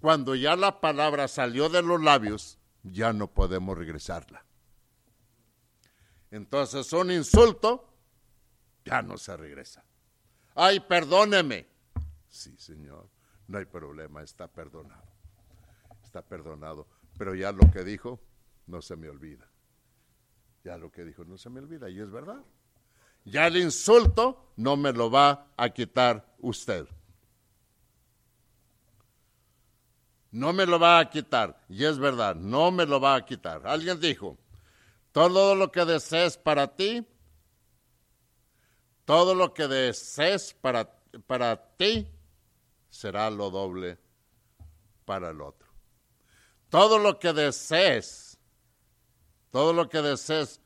Cuando 0.00 0.34
ya 0.34 0.56
la 0.56 0.80
palabra 0.80 1.28
salió 1.28 1.68
de 1.68 1.82
los 1.82 2.02
labios, 2.02 2.58
ya 2.82 3.12
no 3.12 3.32
podemos 3.32 3.76
regresarla. 3.76 4.44
Entonces 6.30 6.92
un 6.92 7.10
insulto 7.10 7.92
ya 8.84 9.02
no 9.02 9.16
se 9.16 9.36
regresa. 9.36 9.84
Ay, 10.54 10.80
perdóneme. 10.80 11.66
Sí, 12.28 12.56
Señor, 12.58 13.08
no 13.48 13.58
hay 13.58 13.64
problema, 13.64 14.22
está 14.22 14.48
perdonado. 14.48 15.04
Está 16.04 16.22
perdonado. 16.22 16.86
Pero 17.18 17.34
ya 17.34 17.52
lo 17.52 17.70
que 17.70 17.84
dijo 17.84 18.20
no 18.66 18.82
se 18.82 18.96
me 18.96 19.08
olvida. 19.08 19.48
Ya 20.66 20.76
lo 20.76 20.90
que 20.90 21.04
dijo 21.04 21.24
no 21.24 21.38
se 21.38 21.48
me 21.48 21.60
olvida 21.60 21.88
y 21.88 22.00
es 22.00 22.10
verdad. 22.10 22.42
Ya 23.24 23.46
el 23.46 23.56
insulto 23.56 24.50
no 24.56 24.76
me 24.76 24.92
lo 24.92 25.08
va 25.08 25.52
a 25.56 25.68
quitar 25.68 26.34
usted. 26.40 26.88
No 30.32 30.52
me 30.52 30.66
lo 30.66 30.80
va 30.80 30.98
a 30.98 31.08
quitar. 31.08 31.64
Y 31.68 31.84
es 31.84 32.00
verdad, 32.00 32.34
no 32.34 32.72
me 32.72 32.84
lo 32.84 32.98
va 32.98 33.14
a 33.14 33.24
quitar. 33.24 33.64
Alguien 33.64 34.00
dijo, 34.00 34.36
todo 35.12 35.54
lo 35.54 35.70
que 35.70 35.84
desees 35.84 36.36
para 36.36 36.74
ti, 36.74 37.06
todo 39.04 39.36
lo 39.36 39.54
que 39.54 39.68
desees 39.68 40.52
para, 40.52 40.90
para 41.28 41.76
ti, 41.76 42.08
será 42.90 43.30
lo 43.30 43.50
doble 43.50 43.98
para 45.04 45.30
el 45.30 45.40
otro. 45.42 45.68
Todo 46.70 46.98
lo 46.98 47.20
que 47.20 47.32
desees, 47.32 48.25
todo 49.50 49.72
lo 49.72 49.88
que 49.88 50.02
desees 50.02 50.60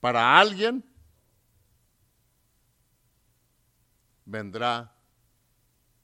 para 0.00 0.38
alguien, 0.38 0.84
vendrá 4.24 4.94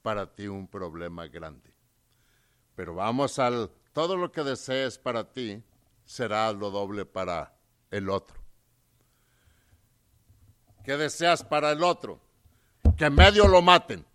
para 0.02 0.32
ti 0.32 0.46
un 0.46 0.68
problema 0.68 1.26
grande. 1.26 1.72
Pero 2.74 2.94
vamos 2.94 3.38
al, 3.38 3.70
todo 3.92 4.16
lo 4.16 4.30
que 4.30 4.44
desees 4.44 4.98
para 4.98 5.32
ti 5.32 5.62
será 6.04 6.52
lo 6.52 6.70
doble 6.70 7.04
para 7.04 7.54
el 7.90 8.08
otro. 8.08 8.38
¿Qué 10.84 10.96
deseas 10.96 11.44
para 11.44 11.72
el 11.72 11.82
otro? 11.82 12.20
Que 12.96 13.10
medio 13.10 13.46
lo 13.46 13.60
maten. 13.60 14.06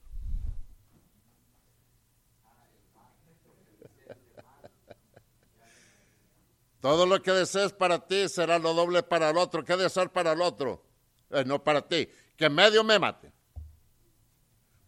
Todo 6.83 7.05
lo 7.05 7.21
que 7.21 7.31
desees 7.31 7.71
para 7.71 7.97
ti 7.97 8.27
será 8.27 8.59
lo 8.59 8.73
doble 8.73 9.03
para 9.03 9.29
el 9.29 9.37
otro. 9.37 9.63
¿Qué 9.63 9.77
deseas 9.77 10.09
para 10.09 10.33
el 10.33 10.41
otro? 10.41 10.83
Eh, 11.29 11.45
no 11.45 11.63
para 11.63 11.87
ti. 11.87 12.09
Que 12.35 12.49
medio 12.49 12.83
me 12.83 12.99
maten. 12.99 13.31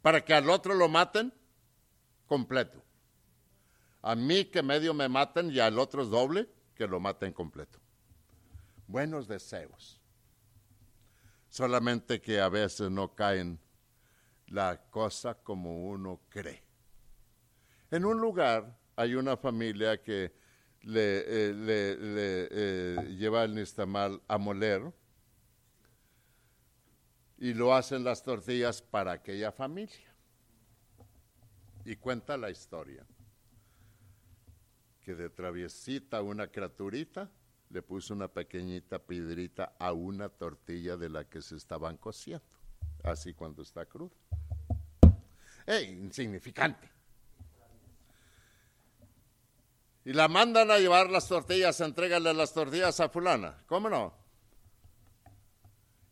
Para 0.01 0.19
que 0.19 0.33
al 0.33 0.49
otro 0.49 0.73
lo 0.73 0.89
maten 0.89 1.33
completo. 2.25 2.83
A 4.01 4.13
mí 4.13 4.43
que 4.43 4.61
medio 4.61 4.93
me 4.93 5.07
maten 5.07 5.49
y 5.49 5.59
al 5.59 5.79
otro 5.79 6.03
es 6.03 6.09
doble, 6.09 6.49
que 6.75 6.85
lo 6.85 6.99
maten 6.99 7.31
completo. 7.31 7.79
Buenos 8.87 9.25
deseos. 9.29 10.01
Solamente 11.47 12.19
que 12.19 12.41
a 12.41 12.49
veces 12.49 12.91
no 12.91 13.15
caen 13.15 13.57
la 14.47 14.81
cosa 14.89 15.35
como 15.35 15.85
uno 15.85 16.19
cree. 16.27 16.61
En 17.89 18.03
un 18.03 18.19
lugar 18.19 18.77
hay 18.97 19.15
una 19.15 19.37
familia 19.37 20.03
que 20.03 20.43
le, 20.85 21.19
eh, 21.19 22.47
eh, 22.51 23.15
lleva 23.17 23.43
el 23.43 23.55
nistamal 23.55 24.21
a 24.27 24.37
moler 24.37 24.93
y 27.37 27.53
lo 27.53 27.73
hacen 27.73 28.03
las 28.03 28.23
tortillas 28.23 28.81
para 28.81 29.13
aquella 29.13 29.51
familia. 29.51 30.13
Y 31.83 31.95
cuenta 31.97 32.37
la 32.37 32.49
historia 32.49 33.05
que 35.01 35.15
de 35.15 35.29
traviesita 35.29 36.21
una 36.21 36.47
criaturita 36.47 37.29
le 37.69 37.81
puso 37.81 38.13
una 38.13 38.27
pequeñita 38.27 38.99
piedrita 38.99 39.75
a 39.77 39.91
una 39.91 40.29
tortilla 40.29 40.97
de 40.97 41.09
la 41.09 41.25
que 41.25 41.41
se 41.41 41.55
estaban 41.55 41.97
cociendo, 41.97 42.45
así 43.03 43.33
cuando 43.33 43.61
está 43.61 43.85
cruda. 43.85 44.15
¡Ey, 45.67 45.89
insignificante! 45.91 46.94
Y 50.05 50.13
la 50.13 50.27
mandan 50.27 50.69
a 50.69 50.77
llevar 50.77 51.09
las 51.09 51.27
tortillas, 51.27 51.81
entrégale 51.81 52.31
las 52.33 52.53
tortillas 52.53 52.99
a 52.99 53.09
fulana. 53.09 53.63
¿Cómo 53.65 53.89
no? 53.89 54.13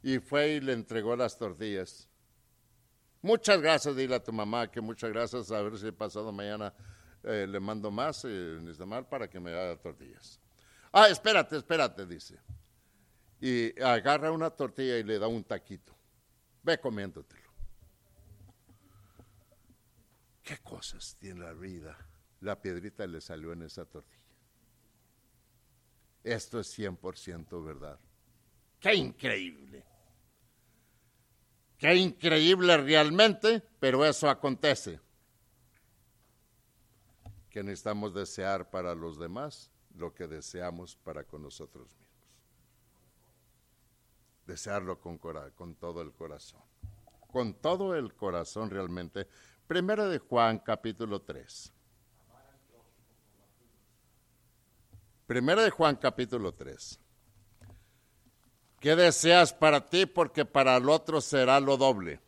Y 0.01 0.17
fue 0.17 0.53
y 0.53 0.59
le 0.59 0.73
entregó 0.73 1.15
las 1.15 1.37
tortillas. 1.37 2.09
Muchas 3.21 3.61
gracias, 3.61 3.95
dile 3.95 4.15
a 4.15 4.23
tu 4.23 4.33
mamá 4.33 4.69
que 4.69 4.81
muchas 4.81 5.11
gracias, 5.11 5.51
a 5.51 5.61
ver 5.61 5.77
si 5.77 5.91
pasado 5.91 6.31
mañana 6.31 6.73
eh, 7.23 7.45
le 7.47 7.59
mando 7.59 7.91
más 7.91 8.25
eh, 8.25 8.59
mal 8.85 9.07
para 9.07 9.29
que 9.29 9.39
me 9.39 9.51
haga 9.51 9.77
tortillas. 9.77 10.39
Ah, 10.91 11.07
espérate, 11.07 11.55
espérate, 11.57 12.05
dice. 12.07 12.39
Y 13.39 13.79
agarra 13.81 14.31
una 14.31 14.49
tortilla 14.49 14.97
y 14.97 15.03
le 15.03 15.19
da 15.19 15.27
un 15.27 15.43
taquito. 15.43 15.93
Ve 16.63 16.79
comiéndotelo. 16.79 17.51
¿Qué 20.41 20.57
cosas 20.57 21.15
tiene 21.19 21.41
la 21.41 21.53
vida? 21.53 21.97
La 22.43 22.61
piedrita 22.61 23.07
le 23.07 23.21
salió 23.21 23.53
en 23.53 23.61
esa 23.61 23.85
tortilla. 23.85 24.21
Esto 26.25 26.59
es 26.59 26.77
100% 26.77 27.63
verdad. 27.63 27.97
¡Qué 28.81 28.93
increíble! 28.95 29.85
¡Qué 31.77 31.95
increíble 31.95 32.75
realmente! 32.77 33.63
Pero 33.79 34.05
eso 34.05 34.29
acontece 34.29 34.99
que 37.49 37.63
necesitamos 37.63 38.13
desear 38.13 38.69
para 38.69 38.93
los 38.93 39.17
demás 39.17 39.71
lo 39.95 40.13
que 40.13 40.27
deseamos 40.27 40.97
para 40.97 41.23
con 41.23 41.43
nosotros 41.43 41.95
mismos. 41.95 42.37
Desearlo 44.45 44.99
con, 44.99 45.17
con 45.17 45.75
todo 45.75 46.01
el 46.01 46.11
corazón. 46.11 46.61
Con 47.31 47.53
todo 47.53 47.95
el 47.95 48.13
corazón 48.13 48.69
realmente. 48.69 49.29
Primera 49.65 50.07
de 50.09 50.19
Juan 50.19 50.59
capítulo 50.59 51.21
3. 51.21 51.71
Primera 55.33 55.63
de 55.63 55.71
Juan 55.71 55.95
capítulo 55.95 56.53
3. 56.53 56.99
¿Qué 58.79 58.95
deseas 58.95 59.51
para 59.51 59.89
ti? 59.89 60.05
Porque 60.05 60.45
para 60.45 60.77
el 60.77 60.87
otro 60.87 61.21
será 61.21 61.59
lo 61.59 61.75
doble. 61.75 62.19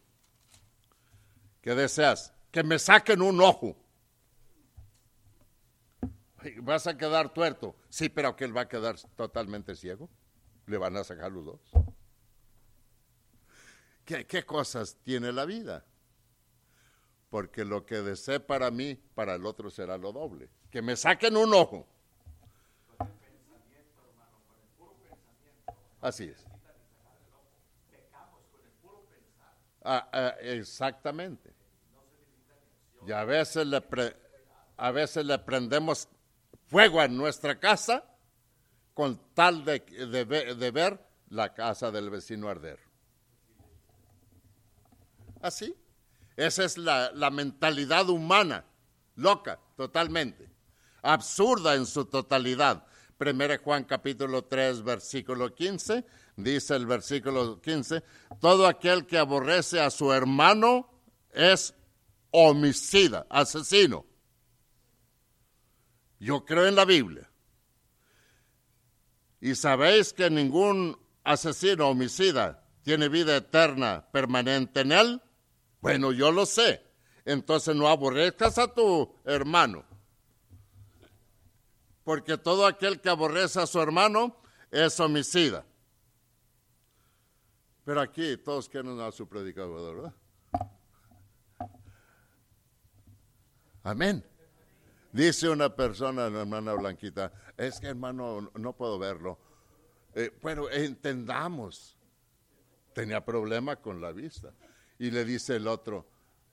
¿Qué 1.61 1.75
deseas? 1.75 2.33
Que 2.49 2.63
me 2.63 2.79
saquen 2.79 3.21
un 3.21 3.39
ojo 3.41 3.77
vas 6.63 6.87
a 6.87 6.97
quedar 6.97 7.31
tuerto. 7.31 7.75
Sí, 7.89 8.09
pero 8.09 8.35
que 8.35 8.45
él 8.45 8.57
va 8.57 8.61
a 8.61 8.67
quedar 8.67 8.95
totalmente 9.15 9.75
ciego. 9.75 10.09
Le 10.65 10.79
van 10.79 10.97
a 10.97 11.03
sacar 11.03 11.31
los 11.31 11.45
dos. 11.45 11.61
¿Qué, 14.03 14.25
qué 14.25 14.43
cosas 14.47 14.97
tiene 15.03 15.31
la 15.31 15.45
vida? 15.45 15.85
Porque 17.29 17.65
lo 17.65 17.85
que 17.85 18.01
desee 18.01 18.39
para 18.39 18.71
mí, 18.71 18.95
para 19.13 19.35
el 19.35 19.45
otro 19.45 19.69
será 19.69 19.95
lo 19.95 20.11
doble. 20.11 20.49
Que 20.71 20.81
me 20.81 20.95
saquen 20.95 21.37
un 21.37 21.53
ojo. 21.53 21.87
Así 26.05 26.25
es. 26.25 26.45
Ah, 29.83 30.07
ah, 30.13 30.35
exactamente. 30.39 31.51
Y 33.07 33.11
a 33.11 33.23
veces 33.23 33.65
le, 33.65 33.83
a 34.77 34.91
veces 34.91 35.25
le 35.25 35.39
prendemos 35.39 36.07
fuego 36.67 37.01
en 37.01 37.17
nuestra 37.17 37.59
casa 37.59 38.03
con 38.93 39.19
tal 39.33 39.65
de, 39.65 39.79
de, 39.79 40.71
ver 40.71 41.03
la 41.29 41.55
casa 41.55 41.89
del 41.89 42.11
vecino 42.11 42.49
arder. 42.49 42.79
Así. 45.41 45.75
Esa 46.35 46.65
es 46.65 46.77
la, 46.77 47.09
la 47.13 47.31
mentalidad 47.31 48.09
humana, 48.09 48.63
loca, 49.15 49.59
totalmente, 49.75 50.51
absurda 51.01 51.73
en 51.73 51.87
su 51.87 52.05
totalidad. 52.05 52.85
Primero 53.17 53.57
Juan 53.63 53.85
capítulo 53.85 54.43
3, 54.43 54.83
versículo 54.83 55.53
15, 55.53 56.05
dice 56.35 56.75
el 56.75 56.85
versículo 56.85 57.61
15, 57.61 58.03
todo 58.41 58.67
aquel 58.67 59.05
que 59.05 59.17
aborrece 59.17 59.79
a 59.79 59.89
su 59.89 60.11
hermano 60.11 60.89
es 61.31 61.73
homicida, 62.31 63.25
asesino. 63.29 64.05
Yo 66.19 66.43
creo 66.43 66.67
en 66.67 66.75
la 66.75 66.83
Biblia. 66.83 67.29
Y 69.39 69.55
sabéis 69.55 70.11
que 70.11 70.29
ningún 70.29 70.97
asesino 71.23 71.87
homicida 71.89 72.67
tiene 72.83 73.07
vida 73.07 73.37
eterna 73.37 74.05
permanente 74.11 74.81
en 74.81 74.91
él. 74.91 75.21
Bueno, 75.79 76.11
yo 76.11 76.31
lo 76.31 76.45
sé. 76.45 76.83
Entonces 77.25 77.75
no 77.75 77.87
aborrezcas 77.87 78.57
a 78.57 78.73
tu 78.73 79.15
hermano. 79.23 79.85
Porque 82.05 82.37
todo 82.37 82.67
aquel 82.67 83.01
que 83.01 83.09
aborrece 83.09 83.59
a 83.59 83.65
su 83.67 83.81
hermano 83.81 84.37
es 84.71 84.97
homicida. 84.99 85.65
Pero 87.83 87.99
aquí 87.99 88.37
todos 88.37 88.69
quieren 88.69 88.99
a 89.01 89.11
su 89.11 89.27
predicador, 89.27 89.95
¿verdad? 89.95 90.13
Amén. 93.83 94.23
Dice 95.11 95.49
una 95.49 95.75
persona, 95.75 96.29
la 96.29 96.41
hermana 96.41 96.73
Blanquita, 96.73 97.31
es 97.57 97.79
que 97.79 97.87
hermano, 97.87 98.51
no 98.53 98.73
puedo 98.73 98.99
verlo. 98.99 99.39
Eh, 100.13 100.31
pero 100.41 100.69
entendamos, 100.69 101.97
tenía 102.93 103.25
problema 103.25 103.77
con 103.77 103.99
la 103.99 104.11
vista. 104.11 104.53
Y 104.99 105.09
le 105.09 105.25
dice 105.25 105.55
el 105.55 105.67
otro, 105.67 106.07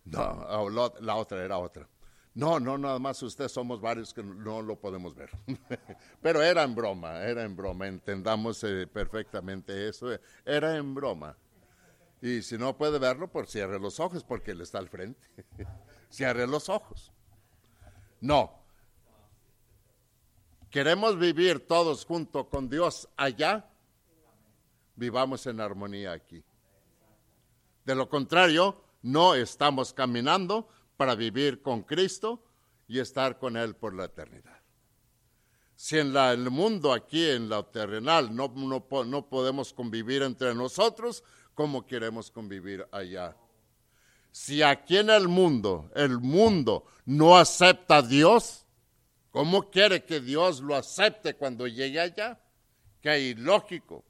no, 0.06 0.70
la 1.00 1.14
otra 1.14 1.44
era 1.44 1.58
otra. 1.58 1.88
No, 2.34 2.58
no, 2.58 2.78
nada 2.78 2.98
más 2.98 3.22
usted 3.22 3.48
somos 3.48 3.80
varios 3.80 4.14
que 4.14 4.22
no 4.22 4.62
lo 4.62 4.76
podemos 4.76 5.14
ver. 5.14 5.30
Pero 6.22 6.42
era 6.42 6.62
en 6.62 6.74
broma, 6.74 7.18
era 7.20 7.44
en 7.44 7.54
broma, 7.54 7.86
entendamos 7.86 8.64
eh, 8.64 8.86
perfectamente 8.86 9.88
eso, 9.88 10.08
era 10.44 10.76
en 10.76 10.94
broma. 10.94 11.36
Y 12.22 12.40
si 12.42 12.56
no 12.56 12.76
puede 12.76 12.98
verlo, 12.98 13.28
pues 13.28 13.50
cierre 13.50 13.78
los 13.78 14.00
ojos 14.00 14.24
porque 14.24 14.52
él 14.52 14.60
está 14.62 14.78
al 14.78 14.88
frente. 14.88 15.20
cierre 16.08 16.46
los 16.46 16.68
ojos. 16.68 17.12
No. 18.20 18.62
¿Queremos 20.70 21.18
vivir 21.18 21.66
todos 21.66 22.06
junto 22.06 22.48
con 22.48 22.70
Dios 22.70 23.08
allá? 23.16 23.68
Vivamos 24.94 25.46
en 25.46 25.60
armonía 25.60 26.12
aquí. 26.12 26.42
De 27.84 27.94
lo 27.94 28.08
contrario, 28.08 28.82
no 29.02 29.34
estamos 29.34 29.92
caminando 29.92 30.68
para 30.96 31.14
vivir 31.14 31.62
con 31.62 31.82
Cristo 31.82 32.42
y 32.88 32.98
estar 32.98 33.38
con 33.38 33.56
Él 33.56 33.74
por 33.74 33.94
la 33.94 34.04
eternidad. 34.04 34.60
Si 35.74 35.98
en 35.98 36.16
el 36.16 36.50
mundo 36.50 36.92
aquí, 36.92 37.28
en 37.28 37.48
la 37.48 37.62
terrenal, 37.62 38.34
no, 38.34 38.52
no 38.54 39.28
podemos 39.28 39.72
convivir 39.72 40.22
entre 40.22 40.54
nosotros, 40.54 41.24
¿cómo 41.54 41.86
queremos 41.86 42.30
convivir 42.30 42.86
allá? 42.92 43.36
Si 44.30 44.62
aquí 44.62 44.96
en 44.98 45.10
el 45.10 45.28
mundo, 45.28 45.90
el 45.94 46.18
mundo 46.18 46.84
no 47.04 47.36
acepta 47.36 47.96
a 47.96 48.02
Dios, 48.02 48.64
¿cómo 49.30 49.70
quiere 49.70 50.04
que 50.04 50.20
Dios 50.20 50.60
lo 50.60 50.76
acepte 50.76 51.34
cuando 51.34 51.66
llegue 51.66 52.00
allá? 52.00 52.40
Que 53.00 53.20
ilógico 53.20 54.04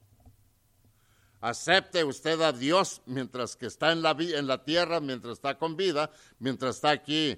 acepte 1.42 2.04
usted 2.04 2.40
a 2.40 2.52
Dios 2.52 3.02
mientras 3.04 3.56
que 3.56 3.66
está 3.66 3.92
en 3.92 4.00
la, 4.00 4.64
tierra, 4.64 5.00
mientras 5.00 5.34
está 5.34 5.58
con 5.58 5.76
vida, 5.76 6.10
mientras 6.38 6.76
está 6.76 6.90
aquí 6.90 7.36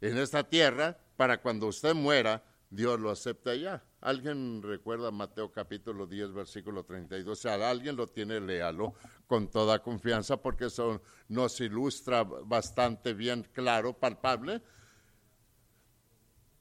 en 0.00 0.18
esta 0.18 0.44
tierra, 0.44 0.98
para 1.16 1.40
cuando 1.40 1.68
usted 1.68 1.94
muera, 1.94 2.44
Dios 2.68 3.00
lo 3.00 3.10
acepte 3.10 3.50
allá. 3.50 3.82
¿Alguien 4.00 4.62
recuerda 4.62 5.10
Mateo 5.12 5.50
capítulo 5.52 6.06
10, 6.06 6.32
versículo 6.32 6.84
32? 6.84 7.38
Si 7.38 7.48
alguien 7.48 7.96
lo 7.96 8.08
tiene, 8.08 8.40
léalo 8.40 8.94
con 9.26 9.48
toda 9.48 9.80
confianza 9.80 10.36
porque 10.36 10.66
eso 10.66 11.00
nos 11.28 11.60
ilustra 11.60 12.24
bastante 12.24 13.14
bien 13.14 13.48
claro, 13.52 13.94
palpable, 13.94 14.60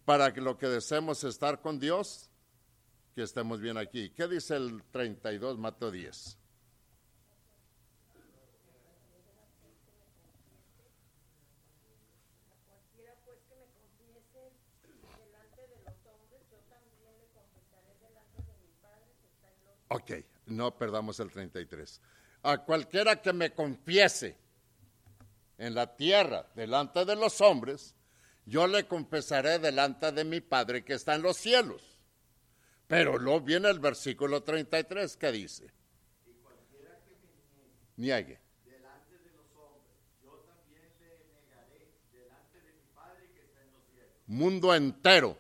para 0.06 0.32
que 0.34 0.40
lo 0.40 0.58
que 0.58 0.68
deseemos 0.68 1.24
estar 1.24 1.62
con 1.62 1.80
Dios, 1.80 2.30
que 3.16 3.24
estemos 3.24 3.60
bien 3.60 3.78
aquí. 3.78 4.12
¿Qué 4.12 4.28
dice 4.28 4.56
el 4.56 4.84
32, 4.92 5.58
Mateo 5.58 5.90
10? 5.90 6.45
Ok, 19.96 20.12
no 20.48 20.78
perdamos 20.78 21.22
el 21.22 21.32
33. 21.32 22.02
A 22.44 22.58
cualquiera 22.66 23.22
que 23.22 23.32
me 23.32 23.54
confiese 23.54 24.38
en 25.58 25.74
la 25.74 25.96
tierra 25.96 26.52
delante 26.54 27.06
de 27.06 27.16
los 27.16 27.40
hombres, 27.40 27.96
yo 28.46 28.68
le 28.68 28.86
confesaré 28.88 29.58
delante 29.58 30.12
de 30.12 30.26
mi 30.26 30.42
Padre 30.42 30.84
que 30.84 30.96
está 30.96 31.16
en 31.16 31.22
los 31.22 31.38
cielos. 31.38 31.82
Pero 32.88 33.18
luego 33.18 33.40
viene 33.40 33.70
el 33.70 33.80
versículo 33.80 34.44
33 34.44 35.16
que 35.16 35.32
dice, 35.32 35.72
y 36.26 36.34
cualquiera 36.44 37.00
que 37.06 37.16
me 37.16 38.04
niegue 38.04 38.42
delante 38.66 39.18
de 39.18 39.32
los 39.32 39.48
hombres, 39.56 39.94
yo 40.22 40.44
también 40.46 40.92
le 41.00 41.24
negaré 41.40 41.94
delante 42.12 42.60
de 42.60 42.74
mi 42.74 42.86
Padre 42.94 43.30
que 43.34 43.44
está 43.44 43.62
en 43.62 43.72
los 43.72 43.86
cielos. 43.86 44.12
Mundo 44.28 44.76
entero. 44.76 45.38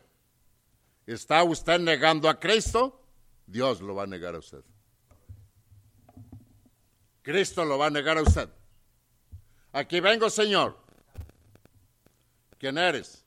¿Está 1.06 1.44
usted 1.44 1.78
negando 1.78 2.30
a 2.30 2.40
Cristo? 2.40 3.05
Dios 3.48 3.82
lo 3.82 3.96
va 3.96 4.04
a 4.04 4.08
negar 4.08 4.36
a 4.36 4.40
usted. 4.40 4.64
Cristo 7.22 7.66
lo 7.66 7.78
va 7.78 7.88
a 7.88 7.90
negar 7.90 8.18
a 8.18 8.22
usted. 8.22 8.50
Aquí 9.74 10.00
vengo, 10.00 10.30
Señor. 10.30 10.78
¿Quién 12.58 12.78
eres? 12.78 13.24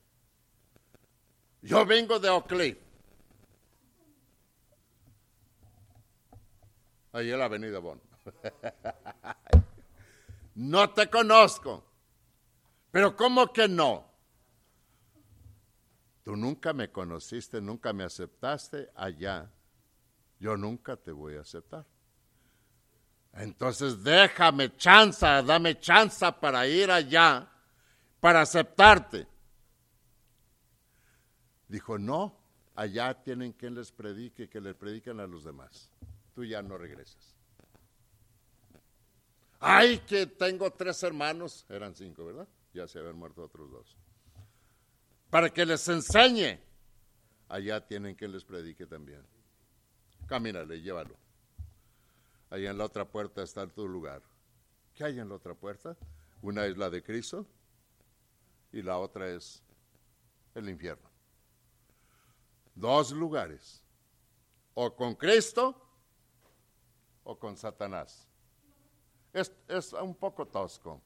Yo 1.61 1.85
vengo 1.85 2.19
de 2.19 2.29
Oakley. 2.29 2.79
Ahí 7.11 7.31
en 7.31 7.39
la 7.39 7.45
avenida 7.45 7.79
Bon. 7.79 7.99
no 10.55 10.89
te 10.91 11.09
conozco. 11.09 11.83
Pero 12.91 13.15
¿cómo 13.15 13.51
que 13.51 13.67
no? 13.67 14.09
Tú 16.23 16.35
nunca 16.35 16.73
me 16.73 16.91
conociste, 16.91 17.61
nunca 17.61 17.93
me 17.93 18.03
aceptaste 18.03 18.89
allá 18.95 19.51
yo 20.39 20.55
nunca 20.57 20.95
te 20.95 21.11
voy 21.11 21.35
a 21.35 21.41
aceptar. 21.41 21.85
Entonces 23.33 24.03
déjame 24.03 24.75
chance, 24.75 25.25
dame 25.25 25.79
chance 25.79 26.25
para 26.41 26.67
ir 26.67 26.89
allá, 26.89 27.47
para 28.19 28.41
aceptarte. 28.41 29.27
Dijo, 31.67 31.99
no, 31.99 32.35
allá 32.75 33.13
tienen 33.13 33.53
quien 33.53 33.75
les 33.75 33.91
predique, 33.91 34.49
que 34.49 34.59
les 34.59 34.75
prediquen 34.75 35.19
a 35.19 35.27
los 35.27 35.43
demás. 35.43 35.91
Tú 36.33 36.43
ya 36.43 36.61
no 36.61 36.77
regresas. 36.77 37.35
Ay, 39.59 39.99
que 39.99 40.25
tengo 40.25 40.71
tres 40.71 41.03
hermanos, 41.03 41.65
eran 41.69 41.93
cinco, 41.93 42.25
¿verdad? 42.25 42.47
Ya 42.73 42.87
se 42.87 42.97
habían 42.97 43.17
muerto 43.17 43.43
otros 43.43 43.69
dos. 43.69 43.97
Para 45.29 45.49
que 45.49 45.65
les 45.65 45.87
enseñe, 45.89 46.59
allá 47.49 47.85
tienen 47.85 48.15
quien 48.15 48.31
les 48.31 48.43
predique 48.43 48.85
también. 48.85 49.21
Camínale, 50.29 50.79
llévalo. 50.79 51.15
Ahí 52.51 52.67
en 52.67 52.77
la 52.77 52.85
otra 52.85 53.03
puerta 53.03 53.41
está 53.41 53.65
tu 53.65 53.87
lugar. 53.87 54.21
¿Qué 54.93 55.03
hay 55.03 55.19
en 55.19 55.27
la 55.27 55.35
otra 55.35 55.55
puerta? 55.55 55.97
Una 56.43 56.67
es 56.67 56.77
la 56.77 56.91
de 56.91 57.01
Cristo 57.01 57.47
y 58.71 58.83
la 58.83 58.99
otra 58.99 59.27
es 59.27 59.63
el 60.53 60.69
infierno. 60.69 61.09
Dos 62.75 63.11
lugares. 63.11 63.83
O 64.75 64.95
con 64.95 65.15
Cristo 65.15 65.75
o 67.23 67.39
con 67.39 67.57
Satanás. 67.57 68.27
Es, 69.33 69.51
un 69.93 70.13
poco 70.13 70.45
tosco. 70.45 71.01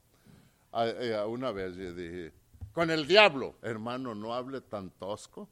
Eh, 0.74 1.24
una 1.26 1.50
vez 1.50 1.74
yo 1.76 1.94
dije, 1.94 2.32
con 2.74 2.90
el 2.90 3.06
diablo, 3.06 3.56
hermano, 3.62 4.14
no 4.14 4.34
hable 4.34 4.60
tan 4.60 4.90
tosco. 4.90 5.48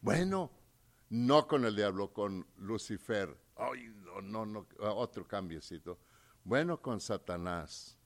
Bueno, 0.00 0.52
no 1.10 1.46
con 1.46 1.64
el 1.64 1.74
diablo, 1.74 2.12
con 2.12 2.46
Lucifer. 2.58 3.34
Ay, 3.56 3.88
no, 4.04 4.20
no, 4.20 4.46
no, 4.46 4.66
otro 4.78 5.26
cambiecito. 5.26 5.98
Bueno, 6.44 6.80
con 6.80 7.00
Satanás. 7.00 7.96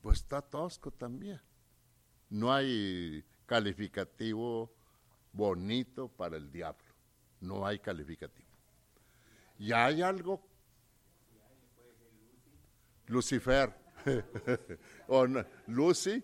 Pues 0.00 0.18
está 0.18 0.42
tosco 0.42 0.90
también. 0.90 1.40
No 2.30 2.52
hay 2.52 3.24
calificativo 3.46 4.72
bonito 5.32 6.08
para 6.08 6.36
el 6.36 6.50
diablo. 6.50 6.84
No 7.40 7.66
hay 7.66 7.78
calificativo. 7.78 8.48
Y 9.58 9.72
hay 9.72 10.02
algo. 10.02 10.40
Lucifer. 13.06 13.74
o 15.08 15.26
Lucy. 15.66 16.22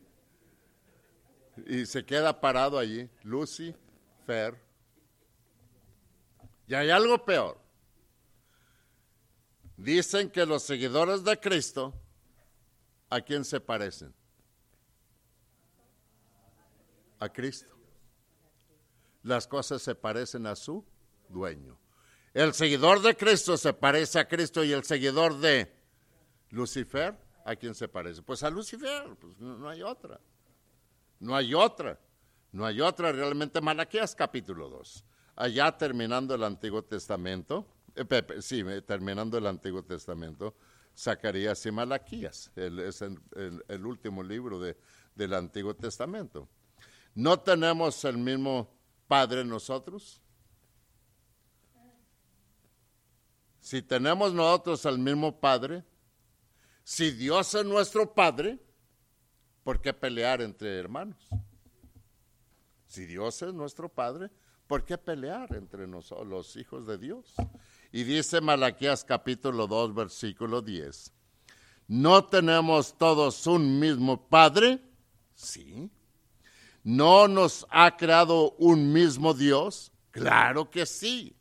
Y 1.66 1.86
se 1.86 2.04
queda 2.04 2.40
parado 2.40 2.78
allí. 2.78 3.08
Lucifer 3.22 4.69
y 6.70 6.74
hay 6.76 6.88
algo 6.88 7.24
peor. 7.24 7.58
Dicen 9.76 10.30
que 10.30 10.46
los 10.46 10.62
seguidores 10.62 11.24
de 11.24 11.40
Cristo, 11.40 11.92
¿a 13.08 13.20
quién 13.20 13.44
se 13.44 13.58
parecen? 13.58 14.14
A 17.18 17.28
Cristo. 17.28 17.76
Las 19.24 19.48
cosas 19.48 19.82
se 19.82 19.96
parecen 19.96 20.46
a 20.46 20.54
su 20.54 20.86
dueño. 21.28 21.76
El 22.34 22.54
seguidor 22.54 23.02
de 23.02 23.16
Cristo 23.16 23.56
se 23.56 23.72
parece 23.72 24.20
a 24.20 24.28
Cristo 24.28 24.62
y 24.62 24.70
el 24.72 24.84
seguidor 24.84 25.40
de 25.40 25.74
Lucifer, 26.50 27.18
¿a 27.44 27.56
quién 27.56 27.74
se 27.74 27.88
parece? 27.88 28.22
Pues 28.22 28.44
a 28.44 28.50
Lucifer, 28.50 29.16
pues 29.20 29.36
no, 29.40 29.68
hay 29.68 29.82
otra. 29.82 30.20
No 31.18 31.34
hay 31.34 31.52
otra. 31.52 31.98
No 32.52 32.64
hay 32.64 32.80
otra 32.80 33.10
realmente. 33.10 33.60
Malaquías 33.60 34.14
capítulo 34.14 34.68
2 34.68 35.04
allá 35.40 35.76
terminando 35.76 36.34
el 36.34 36.44
Antiguo 36.44 36.82
Testamento, 36.82 37.66
eh, 37.96 38.06
sí, 38.40 38.62
terminando 38.86 39.38
el 39.38 39.46
Antiguo 39.46 39.82
Testamento, 39.82 40.54
Zacarías 40.96 41.64
y 41.64 41.70
Malaquías, 41.70 42.52
es 42.54 43.00
el, 43.02 43.86
último 43.86 44.22
libro 44.22 44.60
del 44.60 45.34
Antiguo 45.34 45.74
Testamento. 45.74 46.46
¿No 47.14 47.40
tenemos 47.40 48.04
el 48.04 48.18
mismo 48.18 48.70
Padre 49.08 49.42
nosotros? 49.44 50.20
Si 53.60 53.80
tenemos 53.80 54.34
nosotros 54.34 54.84
el 54.84 54.98
mismo 54.98 55.40
Padre, 55.40 55.84
si 56.84 57.12
Dios 57.12 57.54
es 57.54 57.64
nuestro 57.64 58.12
Padre, 58.12 58.58
¿por 59.64 59.80
qué 59.80 59.94
pelear 59.94 60.42
entre 60.42 60.78
hermanos? 60.78 61.28
Si 62.86 63.06
Dios 63.06 63.40
es 63.40 63.54
nuestro 63.54 63.88
Padre, 63.88 64.30
¿por 64.70 64.84
qué 64.84 64.96
pelear 64.96 65.52
entre 65.56 65.88
nosotros, 65.88 66.28
los 66.28 66.54
hijos 66.54 66.86
de 66.86 66.96
Dios? 66.96 67.34
Y 67.90 68.04
dice 68.04 68.40
Malaquías 68.40 69.02
capítulo 69.02 69.66
2, 69.66 69.92
versículo 69.96 70.62
10. 70.62 71.12
¿No 71.88 72.24
tenemos 72.26 72.96
todos 72.96 73.48
un 73.48 73.80
mismo 73.80 74.28
Padre? 74.28 74.80
Sí. 75.34 75.90
¿No 76.84 77.26
nos 77.26 77.66
ha 77.68 77.96
creado 77.96 78.52
un 78.58 78.92
mismo 78.92 79.34
Dios? 79.34 79.90
Claro 80.12 80.70
que 80.70 80.86
sí. 80.86 81.34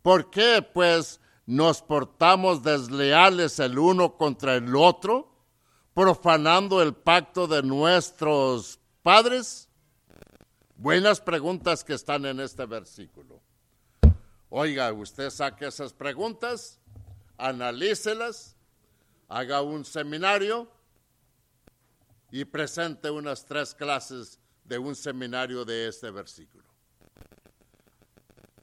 ¿Por 0.00 0.30
qué, 0.30 0.66
pues, 0.72 1.20
nos 1.44 1.82
portamos 1.82 2.62
desleales 2.62 3.58
el 3.58 3.78
uno 3.78 4.16
contra 4.16 4.54
el 4.54 4.74
otro, 4.74 5.36
profanando 5.92 6.80
el 6.80 6.94
pacto 6.94 7.46
de 7.46 7.62
nuestros 7.62 8.80
padres? 9.02 9.65
Buenas 10.78 11.22
preguntas 11.22 11.82
que 11.82 11.94
están 11.94 12.26
en 12.26 12.38
este 12.38 12.66
versículo. 12.66 13.40
Oiga, 14.50 14.92
usted 14.92 15.30
saque 15.30 15.66
esas 15.66 15.94
preguntas, 15.94 16.78
analícelas, 17.38 18.56
haga 19.26 19.62
un 19.62 19.86
seminario 19.86 20.70
y 22.30 22.44
presente 22.44 23.10
unas 23.10 23.46
tres 23.46 23.74
clases 23.74 24.38
de 24.64 24.76
un 24.76 24.94
seminario 24.94 25.64
de 25.64 25.88
este 25.88 26.10
versículo 26.10 26.66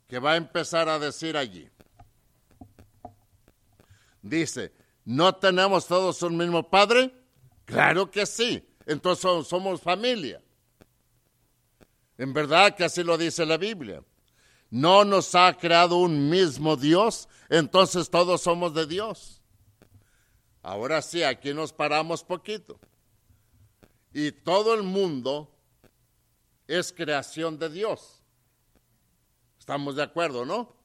que 0.08 0.20
va 0.20 0.34
a 0.34 0.36
empezar 0.36 0.88
a 0.90 1.00
decir 1.00 1.36
allí. 1.36 1.68
Dice, 4.22 4.72
¿no 5.06 5.34
tenemos 5.34 5.88
todos 5.88 6.22
un 6.22 6.38
mismo 6.38 6.70
padre? 6.70 7.12
Claro 7.66 8.12
que 8.12 8.28
sí. 8.28 8.64
Entonces 8.86 9.48
somos 9.48 9.82
familia. 9.82 10.43
En 12.18 12.34
verdad 12.34 12.76
que 12.76 12.84
así 12.84 13.04
lo 13.04 13.18
dice 13.18 13.46
la 13.46 13.58
Biblia. 13.58 14.04
No 14.70 15.06
nos 15.06 15.36
ha 15.36 15.56
creado 15.58 15.98
un 15.98 16.30
mismo 16.30 16.76
Dios, 16.76 17.28
entonces 17.50 18.10
todos 18.10 18.42
somos 18.42 18.74
de 18.74 18.88
Dios. 18.88 19.42
Ahora 20.62 21.02
sí, 21.02 21.24
aquí 21.24 21.54
nos 21.54 21.74
paramos 21.74 22.24
poquito. 22.24 22.80
Y 24.14 24.32
todo 24.32 24.74
el 24.74 24.84
mundo 24.84 25.54
es 26.68 26.92
creación 26.92 27.60
de 27.60 27.70
Dios. 27.70 28.22
Estamos 29.60 29.96
de 29.96 30.04
acuerdo, 30.04 30.46
¿no? 30.46 30.76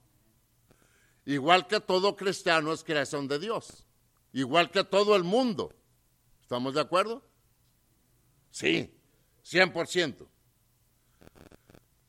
Igual 1.24 1.66
que 1.66 1.80
todo 1.80 2.16
cristiano 2.16 2.72
es 2.72 2.82
creación 2.82 3.28
de 3.28 3.38
Dios. 3.38 3.86
Igual 4.32 4.70
que 4.70 4.84
todo 4.84 5.14
el 5.14 5.24
mundo. 5.24 5.74
¿Estamos 6.40 6.74
de 6.74 6.80
acuerdo? 6.80 7.22
Sí, 8.50 8.94
100%. 9.44 10.26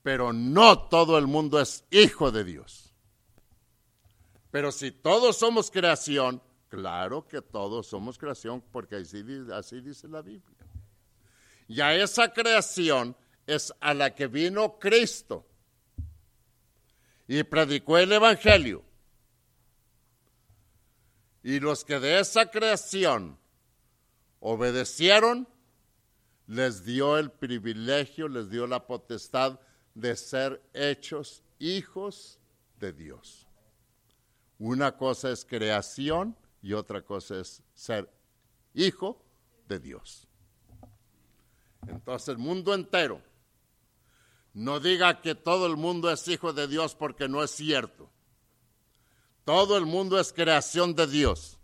Pero 0.09 0.33
no 0.33 0.87
todo 0.89 1.19
el 1.19 1.27
mundo 1.27 1.61
es 1.61 1.83
hijo 1.91 2.31
de 2.31 2.43
Dios. 2.43 2.91
Pero 4.49 4.71
si 4.71 4.89
todos 4.89 5.37
somos 5.37 5.69
creación, 5.69 6.41
claro 6.67 7.27
que 7.27 7.43
todos 7.43 7.85
somos 7.85 8.17
creación 8.17 8.59
porque 8.71 8.95
así, 8.95 9.81
dice 9.81 10.07
la 10.07 10.23
Biblia. 10.23 10.65
Y 11.67 11.79
a 11.81 11.93
esa 11.93 12.33
creación 12.33 13.15
es 13.45 13.71
a 13.79 13.93
la 13.93 14.15
que 14.15 14.25
vino 14.25 14.79
Cristo 14.79 15.45
y 17.27 17.43
predicó 17.43 17.99
el 17.99 18.11
Evangelio. 18.11 18.83
Y 21.43 21.59
los 21.59 21.85
que 21.85 21.99
de 21.99 22.19
esa 22.19 22.49
creación 22.49 23.37
obedecieron, 24.39 25.47
les 26.47 26.83
dio 26.83 27.19
el 27.19 27.29
privilegio, 27.29 28.27
les 28.27 28.49
dio 28.49 28.65
la 28.65 28.87
potestad 28.87 29.59
de 29.93 30.15
ser 30.15 30.61
hechos 30.73 31.43
hijos 31.59 32.39
de 32.79 32.93
Dios. 32.93 33.47
Una 34.57 34.95
cosa 34.97 35.31
es 35.31 35.45
creación 35.45 36.35
y 36.61 36.73
otra 36.73 37.01
cosa 37.01 37.39
es 37.39 37.61
ser 37.73 38.11
hijo 38.73 39.21
de 39.67 39.79
Dios. 39.79 40.27
Entonces 41.87 42.29
el 42.29 42.37
mundo 42.37 42.73
entero 42.73 43.21
no 44.53 44.79
diga 44.79 45.21
que 45.21 45.35
todo 45.35 45.67
el 45.67 45.77
mundo 45.77 46.11
es 46.11 46.27
hijo 46.27 46.53
de 46.53 46.67
Dios 46.67 46.95
porque 46.95 47.29
no 47.29 47.43
es 47.43 47.51
cierto. 47.51 48.09
Todo 49.45 49.77
el 49.77 49.85
mundo 49.85 50.19
es 50.19 50.33
creación 50.33 50.95
de 50.95 51.07
Dios. 51.07 51.57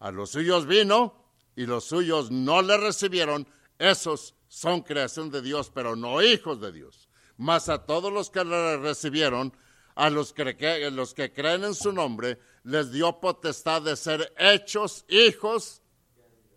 A 0.00 0.10
los 0.10 0.30
suyos 0.30 0.66
vino 0.66 1.14
y 1.56 1.66
los 1.66 1.84
suyos 1.84 2.30
no 2.30 2.62
le 2.62 2.76
recibieron. 2.76 3.46
Esos 3.78 4.33
son 4.54 4.82
creación 4.82 5.30
de 5.30 5.42
Dios, 5.42 5.68
pero 5.74 5.96
no 5.96 6.22
hijos 6.22 6.60
de 6.60 6.70
Dios. 6.70 7.08
Mas 7.36 7.68
a 7.68 7.84
todos 7.84 8.12
los 8.12 8.30
que 8.30 8.44
le 8.44 8.76
recibieron, 8.76 9.52
a 9.96 10.10
los 10.10 10.32
que, 10.32 10.90
los 10.92 11.12
que 11.12 11.32
creen 11.32 11.64
en 11.64 11.74
su 11.74 11.90
nombre, 11.90 12.38
les 12.62 12.92
dio 12.92 13.18
potestad 13.18 13.82
de 13.82 13.96
ser 13.96 14.32
hechos 14.38 15.04
hijos 15.08 15.82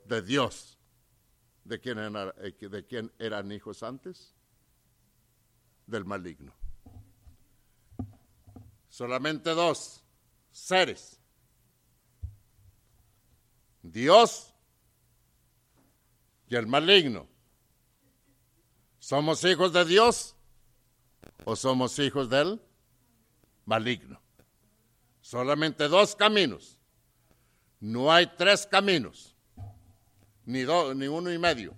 de 0.06 0.22
Dios. 0.22 0.78
¿De 1.64 1.80
quién, 1.80 1.98
¿De 1.98 2.86
quién 2.88 3.12
eran 3.18 3.52
hijos 3.52 3.82
antes? 3.82 4.36
Del 5.88 6.06
maligno. 6.06 6.54
Solamente 8.90 9.50
dos 9.56 10.04
seres. 10.52 11.20
Dios 13.82 14.54
y 16.48 16.56
el 16.56 16.68
maligno. 16.68 17.28
¿Somos 19.08 19.42
hijos 19.46 19.72
de 19.72 19.86
Dios 19.86 20.36
o 21.46 21.56
somos 21.56 21.98
hijos 21.98 22.30
del 22.30 22.60
maligno? 23.64 24.20
Solamente 25.22 25.88
dos 25.88 26.14
caminos. 26.14 26.78
No 27.80 28.12
hay 28.12 28.28
tres 28.36 28.68
caminos 28.68 29.34
ni, 30.44 30.64
dos, 30.64 30.94
ni 30.94 31.08
uno 31.08 31.32
y 31.32 31.38
medio, 31.38 31.74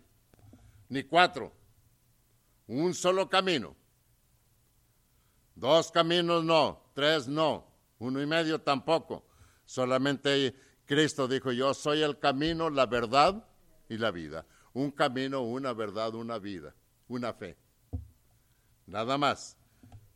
ni 0.88 1.04
cuatro, 1.04 1.54
un 2.66 2.96
solo 2.96 3.30
camino. 3.30 3.76
Dos 5.54 5.92
caminos 5.92 6.44
no, 6.44 6.82
tres 6.96 7.28
no, 7.28 7.64
uno 8.00 8.24
y 8.24 8.26
medio 8.26 8.60
tampoco. 8.60 9.24
Solamente 9.66 10.56
Cristo 10.84 11.28
dijo, 11.28 11.52
yo 11.52 11.76
soy 11.76 12.02
el 12.02 12.18
camino, 12.18 12.72
la 12.72 12.88
verdad 12.88 13.48
y 13.88 14.00
la 14.00 14.10
vida. 14.10 14.48
Un 14.74 14.90
camino, 14.90 15.42
una 15.42 15.74
verdad, 15.74 16.16
una 16.16 16.40
vida, 16.40 16.74
una 17.10 17.34
fe. 17.34 17.58
Nada 18.88 19.18
más. 19.18 19.58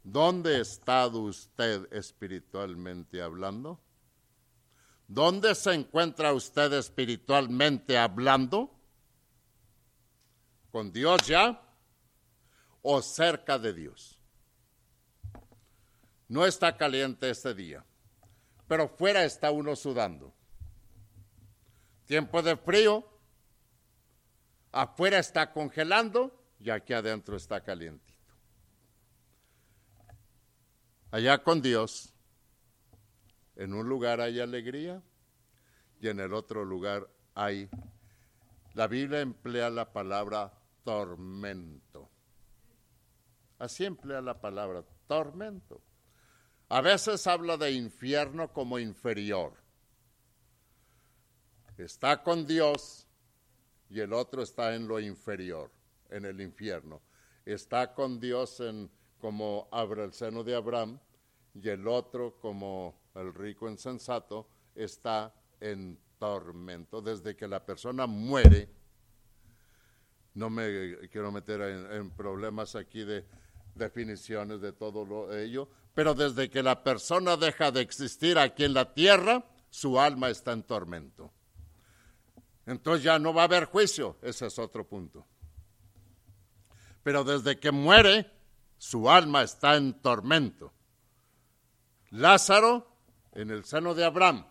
¿Dónde 0.03 0.59
está 0.59 1.07
usted 1.07 1.91
espiritualmente 1.93 3.21
hablando? 3.21 3.79
¿Dónde 5.07 5.55
se 5.55 5.73
encuentra 5.73 6.33
usted 6.33 6.73
espiritualmente 6.73 7.97
hablando? 7.97 8.71
¿Con 10.71 10.91
Dios 10.91 11.21
ya? 11.25 11.61
¿O 12.81 13.01
cerca 13.01 13.57
de 13.57 13.73
Dios? 13.73 14.19
No 16.27 16.45
está 16.45 16.75
caliente 16.75 17.29
este 17.29 17.53
día, 17.53 17.85
pero 18.67 18.89
fuera 18.89 19.23
está 19.23 19.51
uno 19.51 19.75
sudando. 19.75 20.33
Tiempo 22.05 22.41
de 22.41 22.57
frío, 22.57 23.07
afuera 24.71 25.19
está 25.19 25.53
congelando 25.53 26.42
y 26.63 26.69
aquí 26.69 26.93
adentro 26.93 27.35
está 27.35 27.61
calientito. 27.61 28.13
Allá 31.11 31.43
con 31.43 31.61
Dios 31.61 32.13
en 33.55 33.73
un 33.73 33.87
lugar 33.87 34.21
hay 34.21 34.39
alegría 34.39 35.03
y 35.99 36.07
en 36.07 36.19
el 36.19 36.33
otro 36.33 36.63
lugar 36.63 37.07
hay... 37.35 37.69
La 38.73 38.87
Biblia 38.87 39.21
emplea 39.21 39.69
la 39.69 39.91
palabra 39.91 40.51
tormento. 40.83 42.09
Así 43.59 43.85
emplea 43.85 44.21
la 44.21 44.41
palabra 44.41 44.83
tormento. 45.07 45.81
A 46.69 46.81
veces 46.81 47.27
habla 47.27 47.57
de 47.57 47.71
infierno 47.71 48.51
como 48.51 48.79
inferior. 48.79 49.53
Está 51.77 52.23
con 52.23 52.47
Dios 52.47 53.07
y 53.89 53.99
el 53.99 54.13
otro 54.13 54.41
está 54.41 54.73
en 54.73 54.87
lo 54.87 54.99
inferior, 54.99 55.71
en 56.13 56.25
el 56.25 56.39
infierno. 56.41 57.01
Está 57.45 57.93
con 57.93 58.19
Dios 58.19 58.59
en 58.59 58.89
como 59.23 59.69
abre 59.71 60.03
el 60.03 60.11
seno 60.11 60.43
de 60.43 60.53
Abraham, 60.53 60.99
y 61.53 61.69
el 61.69 61.87
otro, 61.87 62.37
como 62.41 62.93
el 63.15 63.33
rico 63.33 63.69
insensato, 63.69 64.49
está 64.75 65.33
en 65.61 65.97
tormento. 66.19 67.01
Desde 67.01 67.33
que 67.33 67.47
la 67.47 67.65
persona 67.65 68.05
muere, 68.05 68.67
no 70.33 70.49
me 70.49 71.07
quiero 71.09 71.31
meter 71.31 71.61
en, 71.61 72.09
problemas 72.11 72.75
aquí 72.75 73.05
de 73.05 73.25
definiciones 73.75 74.59
de 74.59 74.73
todo 74.73 75.05
lo, 75.05 75.33
ello, 75.33 75.69
pero 75.93 76.13
desde 76.13 76.49
que 76.49 76.61
la 76.61 76.83
persona 76.83 77.37
deja 77.37 77.71
de 77.71 77.79
existir 77.79 78.37
aquí 78.37 78.65
en 78.65 78.73
la 78.73 78.93
tierra, 78.93 79.45
su 79.69 79.99
alma 80.01 80.29
está 80.29 80.51
en 80.51 80.63
tormento. 80.63 81.31
Entonces 82.65 83.03
ya 83.03 83.19
no 83.19 83.33
va 83.33 83.43
a 83.43 83.45
haber 83.45 83.65
juicio, 83.65 84.17
ese 84.21 84.47
es 84.47 84.59
otro 84.59 84.85
punto. 84.85 85.25
Pero 87.03 87.23
desde 87.23 87.59
que 87.59 87.71
muere, 87.71 88.31
su 88.77 89.09
alma 89.09 89.43
está 89.43 89.75
en 89.75 89.93
tormento. 90.01 90.73
Lázaro 92.09 92.87
en 93.33 93.51
el 93.51 93.65
seno 93.65 93.93
de 93.93 94.05
Abraham. 94.05 94.45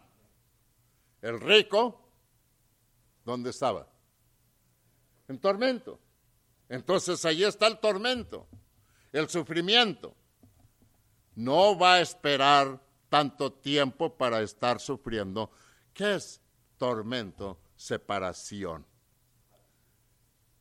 El 1.20 1.40
rico, 1.40 2.08
¿dónde 3.24 3.50
estaba? 3.50 3.88
En 5.28 5.38
tormento. 5.38 6.00
Entonces 6.68 7.24
allí 7.24 7.44
está 7.44 7.66
el 7.66 7.78
tormento, 7.78 8.48
el 9.12 9.28
sufrimiento. 9.28 10.14
No 11.34 11.78
va 11.78 11.94
a 11.94 12.00
esperar 12.00 12.80
tanto 13.08 13.52
tiempo 13.52 14.16
para 14.16 14.40
estar 14.40 14.80
sufriendo. 14.80 15.50
¿Qué 15.92 16.14
es 16.14 16.40
tormento? 16.78 17.60
Separación. 17.76 18.86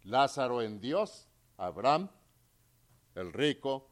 Lázaro 0.03 0.61
en 0.61 0.79
Dios, 0.79 1.29
Abraham, 1.61 2.09
el 3.13 3.31
rico, 3.31 3.87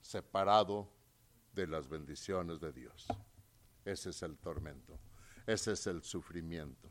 separado 0.00 0.90
de 1.52 1.66
las 1.66 1.86
bendiciones 1.86 2.60
de 2.60 2.72
Dios. 2.72 3.06
Ese 3.84 4.08
es 4.08 4.22
el 4.22 4.38
tormento, 4.38 4.98
ese 5.46 5.72
es 5.72 5.86
el 5.86 6.02
sufrimiento. 6.02 6.88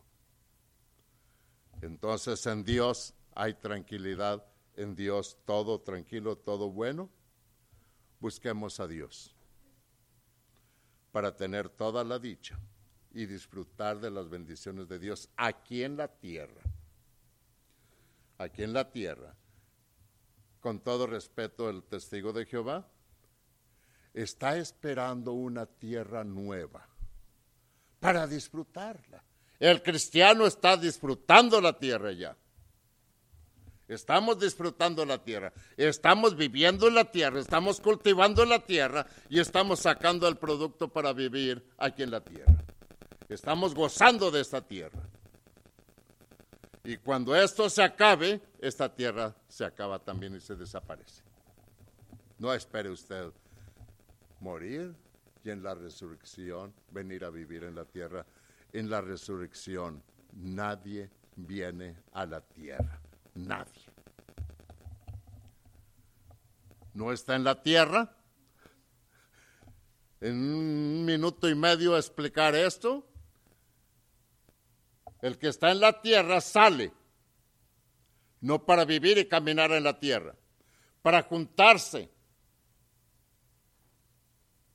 Entonces 1.81 2.45
en 2.45 2.63
Dios 2.63 3.15
hay 3.33 3.55
tranquilidad, 3.55 4.45
en 4.75 4.95
Dios 4.95 5.39
todo 5.45 5.81
tranquilo, 5.81 6.37
todo 6.37 6.69
bueno. 6.69 7.09
Busquemos 8.19 8.79
a 8.79 8.87
Dios 8.87 9.35
para 11.11 11.35
tener 11.35 11.69
toda 11.69 12.03
la 12.03 12.19
dicha 12.19 12.59
y 13.11 13.25
disfrutar 13.25 13.99
de 13.99 14.11
las 14.11 14.29
bendiciones 14.29 14.87
de 14.87 14.99
Dios 14.99 15.27
aquí 15.35 15.83
en 15.83 15.97
la 15.97 16.07
tierra. 16.07 16.61
Aquí 18.37 18.61
en 18.61 18.73
la 18.73 18.91
tierra. 18.91 19.35
Con 20.59 20.79
todo 20.81 21.07
respeto, 21.07 21.69
el 21.69 21.83
testigo 21.83 22.33
de 22.33 22.45
Jehová 22.45 22.87
está 24.13 24.57
esperando 24.57 25.33
una 25.33 25.65
tierra 25.65 26.23
nueva 26.23 26.87
para 27.99 28.27
disfrutarla. 28.27 29.23
El 29.59 29.81
cristiano 29.83 30.45
está 30.45 30.77
disfrutando 30.77 31.61
la 31.61 31.77
tierra 31.77 32.11
ya. 32.11 32.35
Estamos 33.87 34.39
disfrutando 34.39 35.03
la 35.03 35.17
tierra, 35.17 35.51
estamos 35.75 36.35
viviendo 36.35 36.87
en 36.87 36.93
la 36.93 37.05
tierra, 37.05 37.39
estamos 37.39 37.81
cultivando 37.81 38.45
la 38.45 38.59
tierra 38.59 39.07
y 39.29 39.39
estamos 39.39 39.79
sacando 39.79 40.27
el 40.27 40.37
producto 40.37 40.89
para 40.89 41.11
vivir 41.11 41.67
aquí 41.75 42.03
en 42.03 42.11
la 42.11 42.23
tierra. 42.23 42.53
Estamos 43.27 43.73
gozando 43.73 44.29
de 44.29 44.41
esta 44.41 44.61
tierra. 44.61 45.01
Y 46.89 46.97
cuando 46.97 47.35
esto 47.35 47.69
se 47.69 47.83
acabe, 47.83 48.41
esta 48.59 48.91
tierra 48.91 49.35
se 49.47 49.63
acaba 49.63 49.99
también 49.99 50.35
y 50.35 50.39
se 50.39 50.55
desaparece. 50.55 51.21
No 52.39 52.51
espere 52.51 52.89
usted 52.89 53.31
morir 54.39 54.95
y 55.43 55.51
en 55.51 55.61
la 55.61 55.75
resurrección 55.75 56.73
venir 56.89 57.25
a 57.25 57.29
vivir 57.29 57.63
en 57.63 57.75
la 57.75 57.85
tierra. 57.85 58.25
En 58.73 58.89
la 58.89 59.01
resurrección 59.01 60.01
nadie 60.33 61.11
viene 61.35 61.95
a 62.11 62.25
la 62.25 62.41
tierra, 62.41 62.99
nadie. 63.35 63.83
No 66.95 67.11
está 67.11 67.35
en 67.35 67.43
la 67.43 67.61
tierra. 67.61 68.17
En 70.21 70.33
un 70.33 71.05
minuto 71.05 71.47
y 71.47 71.53
medio 71.53 71.95
explicar 71.95 72.55
esto. 72.55 73.08
El 75.21 75.37
que 75.37 75.49
está 75.49 75.71
en 75.71 75.81
la 75.81 76.01
tierra 76.01 76.39
sale, 76.39 76.93
no 78.41 78.65
para 78.65 78.85
vivir 78.85 79.17
y 79.17 79.27
caminar 79.27 79.71
en 79.71 79.83
la 79.83 79.99
tierra, 79.99 80.35
para 81.01 81.23
juntarse 81.23 82.09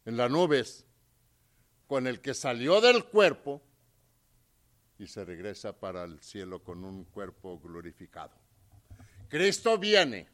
en 0.04 0.16
las 0.16 0.30
nubes 0.30 0.84
con 1.86 2.06
el 2.06 2.20
que 2.20 2.34
salió 2.34 2.80
del 2.80 3.04
cuerpo 3.04 3.62
y 4.98 5.06
se 5.06 5.24
regresa 5.24 5.72
para 5.78 6.04
el 6.04 6.20
cielo 6.20 6.62
con 6.62 6.84
un 6.84 7.04
cuerpo 7.04 7.58
glorificado. 7.58 8.34
Cristo 9.28 9.78
viene, 9.78 10.28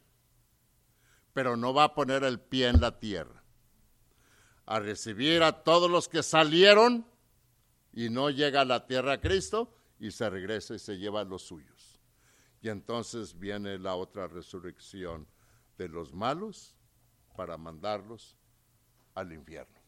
pero 1.32 1.56
no 1.56 1.72
va 1.72 1.84
a 1.84 1.94
poner 1.94 2.24
el 2.24 2.40
pie 2.40 2.68
en 2.68 2.80
la 2.80 2.98
tierra, 2.98 3.42
a 4.66 4.80
recibir 4.80 5.42
a 5.42 5.62
todos 5.62 5.90
los 5.90 6.08
que 6.08 6.22
salieron 6.22 7.06
y 7.92 8.08
no 8.10 8.30
llega 8.30 8.62
a 8.62 8.64
la 8.64 8.86
tierra 8.86 9.20
Cristo 9.20 9.76
y 10.00 10.10
se 10.10 10.28
regresa 10.28 10.74
y 10.74 10.78
se 10.78 10.98
lleva 10.98 11.20
a 11.20 11.24
los 11.24 11.42
suyos. 11.42 12.00
Y 12.62 12.70
entonces 12.70 13.38
viene 13.38 13.78
la 13.78 13.94
otra 13.94 14.26
resurrección 14.26 15.26
de 15.78 15.88
los 15.88 16.12
malos 16.12 16.74
para 17.36 17.56
mandarlos 17.56 18.36
al 19.14 19.32
infierno. 19.32 19.78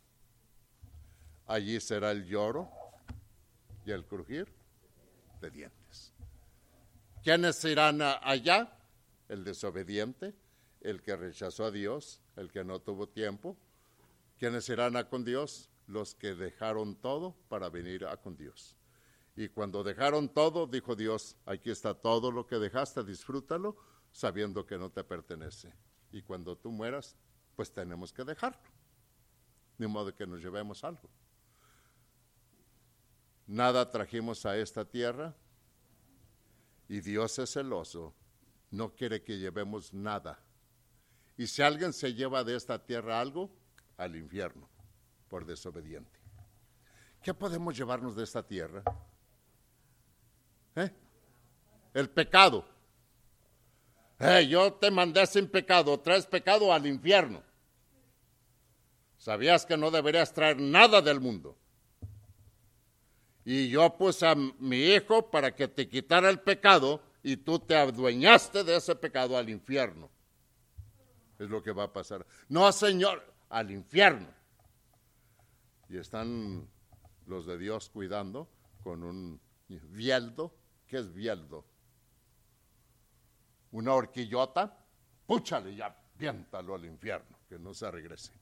Allí 1.47 1.81
será 1.81 2.13
el 2.13 2.27
lloro 2.27 2.71
y 3.85 3.91
el 3.91 4.05
crujir 4.05 4.47
de 5.41 5.51
dientes. 5.51 6.13
¿Quiénes 7.25 7.65
irán 7.65 8.01
allá? 8.03 8.79
El 9.29 9.45
desobediente, 9.45 10.35
el 10.81 11.03
que 11.03 11.17
rechazó 11.17 11.65
a 11.65 11.71
Dios, 11.71 12.21
el 12.37 12.51
que 12.51 12.65
no 12.65 12.81
tuvo 12.81 13.09
tiempo. 13.09 13.57
¿Quiénes 14.39 14.69
irán 14.69 14.97
a 14.97 15.09
con 15.09 15.25
Dios? 15.25 15.71
Los 15.87 16.15
que 16.15 16.35
dejaron 16.35 16.97
todo 16.97 17.35
para 17.49 17.69
venir 17.71 18.07
a 18.07 18.17
con 18.17 18.37
Dios. 18.37 18.77
Y 19.35 19.49
cuando 19.49 19.83
dejaron 19.83 20.29
todo, 20.29 20.67
dijo 20.67 20.95
Dios, 20.95 21.37
aquí 21.47 21.71
está 21.71 21.95
todo 21.95 22.31
lo 22.31 22.47
que 22.47 22.57
dejaste, 22.57 23.03
disfrútalo, 23.03 23.77
sabiendo 24.13 24.67
que 24.67 24.77
no 24.77 24.91
te 24.91 25.05
pertenece. 25.05 25.73
Y 26.11 26.23
cuando 26.23 26.57
tú 26.57 26.71
mueras, 26.71 27.17
pues 27.57 27.73
tenemos 27.73 28.13
que 28.13 28.25
dejarlo 28.25 28.73
de 29.83 29.89
modo 29.89 30.15
que 30.15 30.27
nos 30.27 30.41
llevemos 30.41 30.85
algo. 30.85 31.11
Nada 33.47 33.91
trajimos 33.91 34.47
a 34.47 34.57
esta 34.57 34.85
tierra 34.85 35.35
y 36.89 37.01
Dios 37.01 37.39
es 37.39 37.53
celoso, 37.53 38.15
no 38.71 38.95
quiere 38.95 39.23
que 39.23 39.39
llevemos 39.39 39.93
nada. 39.93 40.39
Y 41.37 41.47
si 41.47 41.63
alguien 41.63 41.93
se 41.93 42.15
lleva 42.15 42.45
de 42.45 42.55
esta 42.55 42.85
tierra 42.85 43.21
algo, 43.21 43.51
al 43.97 44.17
infierno, 44.17 44.69
por 45.29 45.45
desobediente. 45.45 46.21
¿Qué 47.23 47.35
podemos 47.35 47.77
llevarnos 47.77 48.17
de 48.17 48.25
esta 48.25 48.47
tierra? 48.47 48.83
El 51.95 52.11
pecado. 52.11 52.65
Yo 54.49 54.73
te 54.75 54.91
mandé 54.91 55.27
sin 55.27 55.49
pecado, 55.49 55.99
traes 55.99 56.27
pecado 56.27 56.73
al 56.73 56.87
infierno. 56.87 57.43
Sabías 59.19 59.67
que 59.67 59.77
no 59.77 59.91
deberías 59.91 60.33
traer 60.33 60.61
nada 60.61 61.03
del 61.03 61.21
mundo. 61.21 61.57
Y 63.45 63.69
yo 63.69 63.97
puse 63.97 64.27
a 64.27 64.35
mi 64.35 64.77
hijo 64.77 65.31
para 65.31 65.55
que 65.55 65.67
te 65.67 65.89
quitara 65.89 66.31
el 66.31 66.41
pecado 66.41 67.03
y 67.23 67.37
tú 67.37 67.59
te 67.59 67.77
adueñaste 67.77 68.63
de 68.63 68.77
ese 68.77 68.95
pecado 68.95 69.37
al 69.37 69.49
infierno. 69.49 70.11
Es 71.39 71.51
lo 71.51 71.63
que 71.63 71.73
va 71.73 71.85
a 71.85 71.93
pasar. 71.93 72.25
No, 72.49 72.71
Señor, 72.71 73.25
al 73.49 73.73
infierno. 73.73 74.29
Y 75.89 75.99
están 75.99 76.69
los 77.27 77.47
de 77.47 77.59
Dios 77.59 77.91
cuidando 77.91 78.49
con 78.83 79.03
un 79.03 79.41
bieldo. 79.69 80.55
¿Qué 80.87 80.99
es 80.99 81.13
bieldo? 81.13 81.65
Una 83.73 83.95
horquillota. 83.95 84.79
Púchale 85.27 85.75
ya, 85.75 85.95
piéntalo 86.17 86.75
al 86.75 86.85
infierno, 86.85 87.39
que 87.49 87.59
no 87.59 87.73
se 87.75 87.91
regrese. 87.91 88.33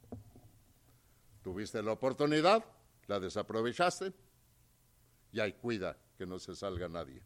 Tuviste 1.42 1.82
la 1.82 1.92
oportunidad, 1.92 2.64
la 3.06 3.20
desaprovechaste 3.20 4.12
y 5.32 5.40
ahí 5.40 5.52
cuida 5.54 5.96
que 6.16 6.26
no 6.26 6.38
se 6.38 6.54
salga 6.54 6.88
nadie. 6.88 7.22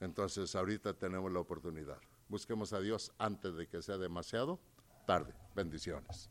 Entonces 0.00 0.54
ahorita 0.54 0.94
tenemos 0.94 1.32
la 1.32 1.40
oportunidad. 1.40 1.98
Busquemos 2.28 2.72
a 2.72 2.80
Dios 2.80 3.12
antes 3.18 3.54
de 3.54 3.66
que 3.66 3.82
sea 3.82 3.98
demasiado 3.98 4.60
tarde. 5.06 5.34
Bendiciones. 5.54 6.30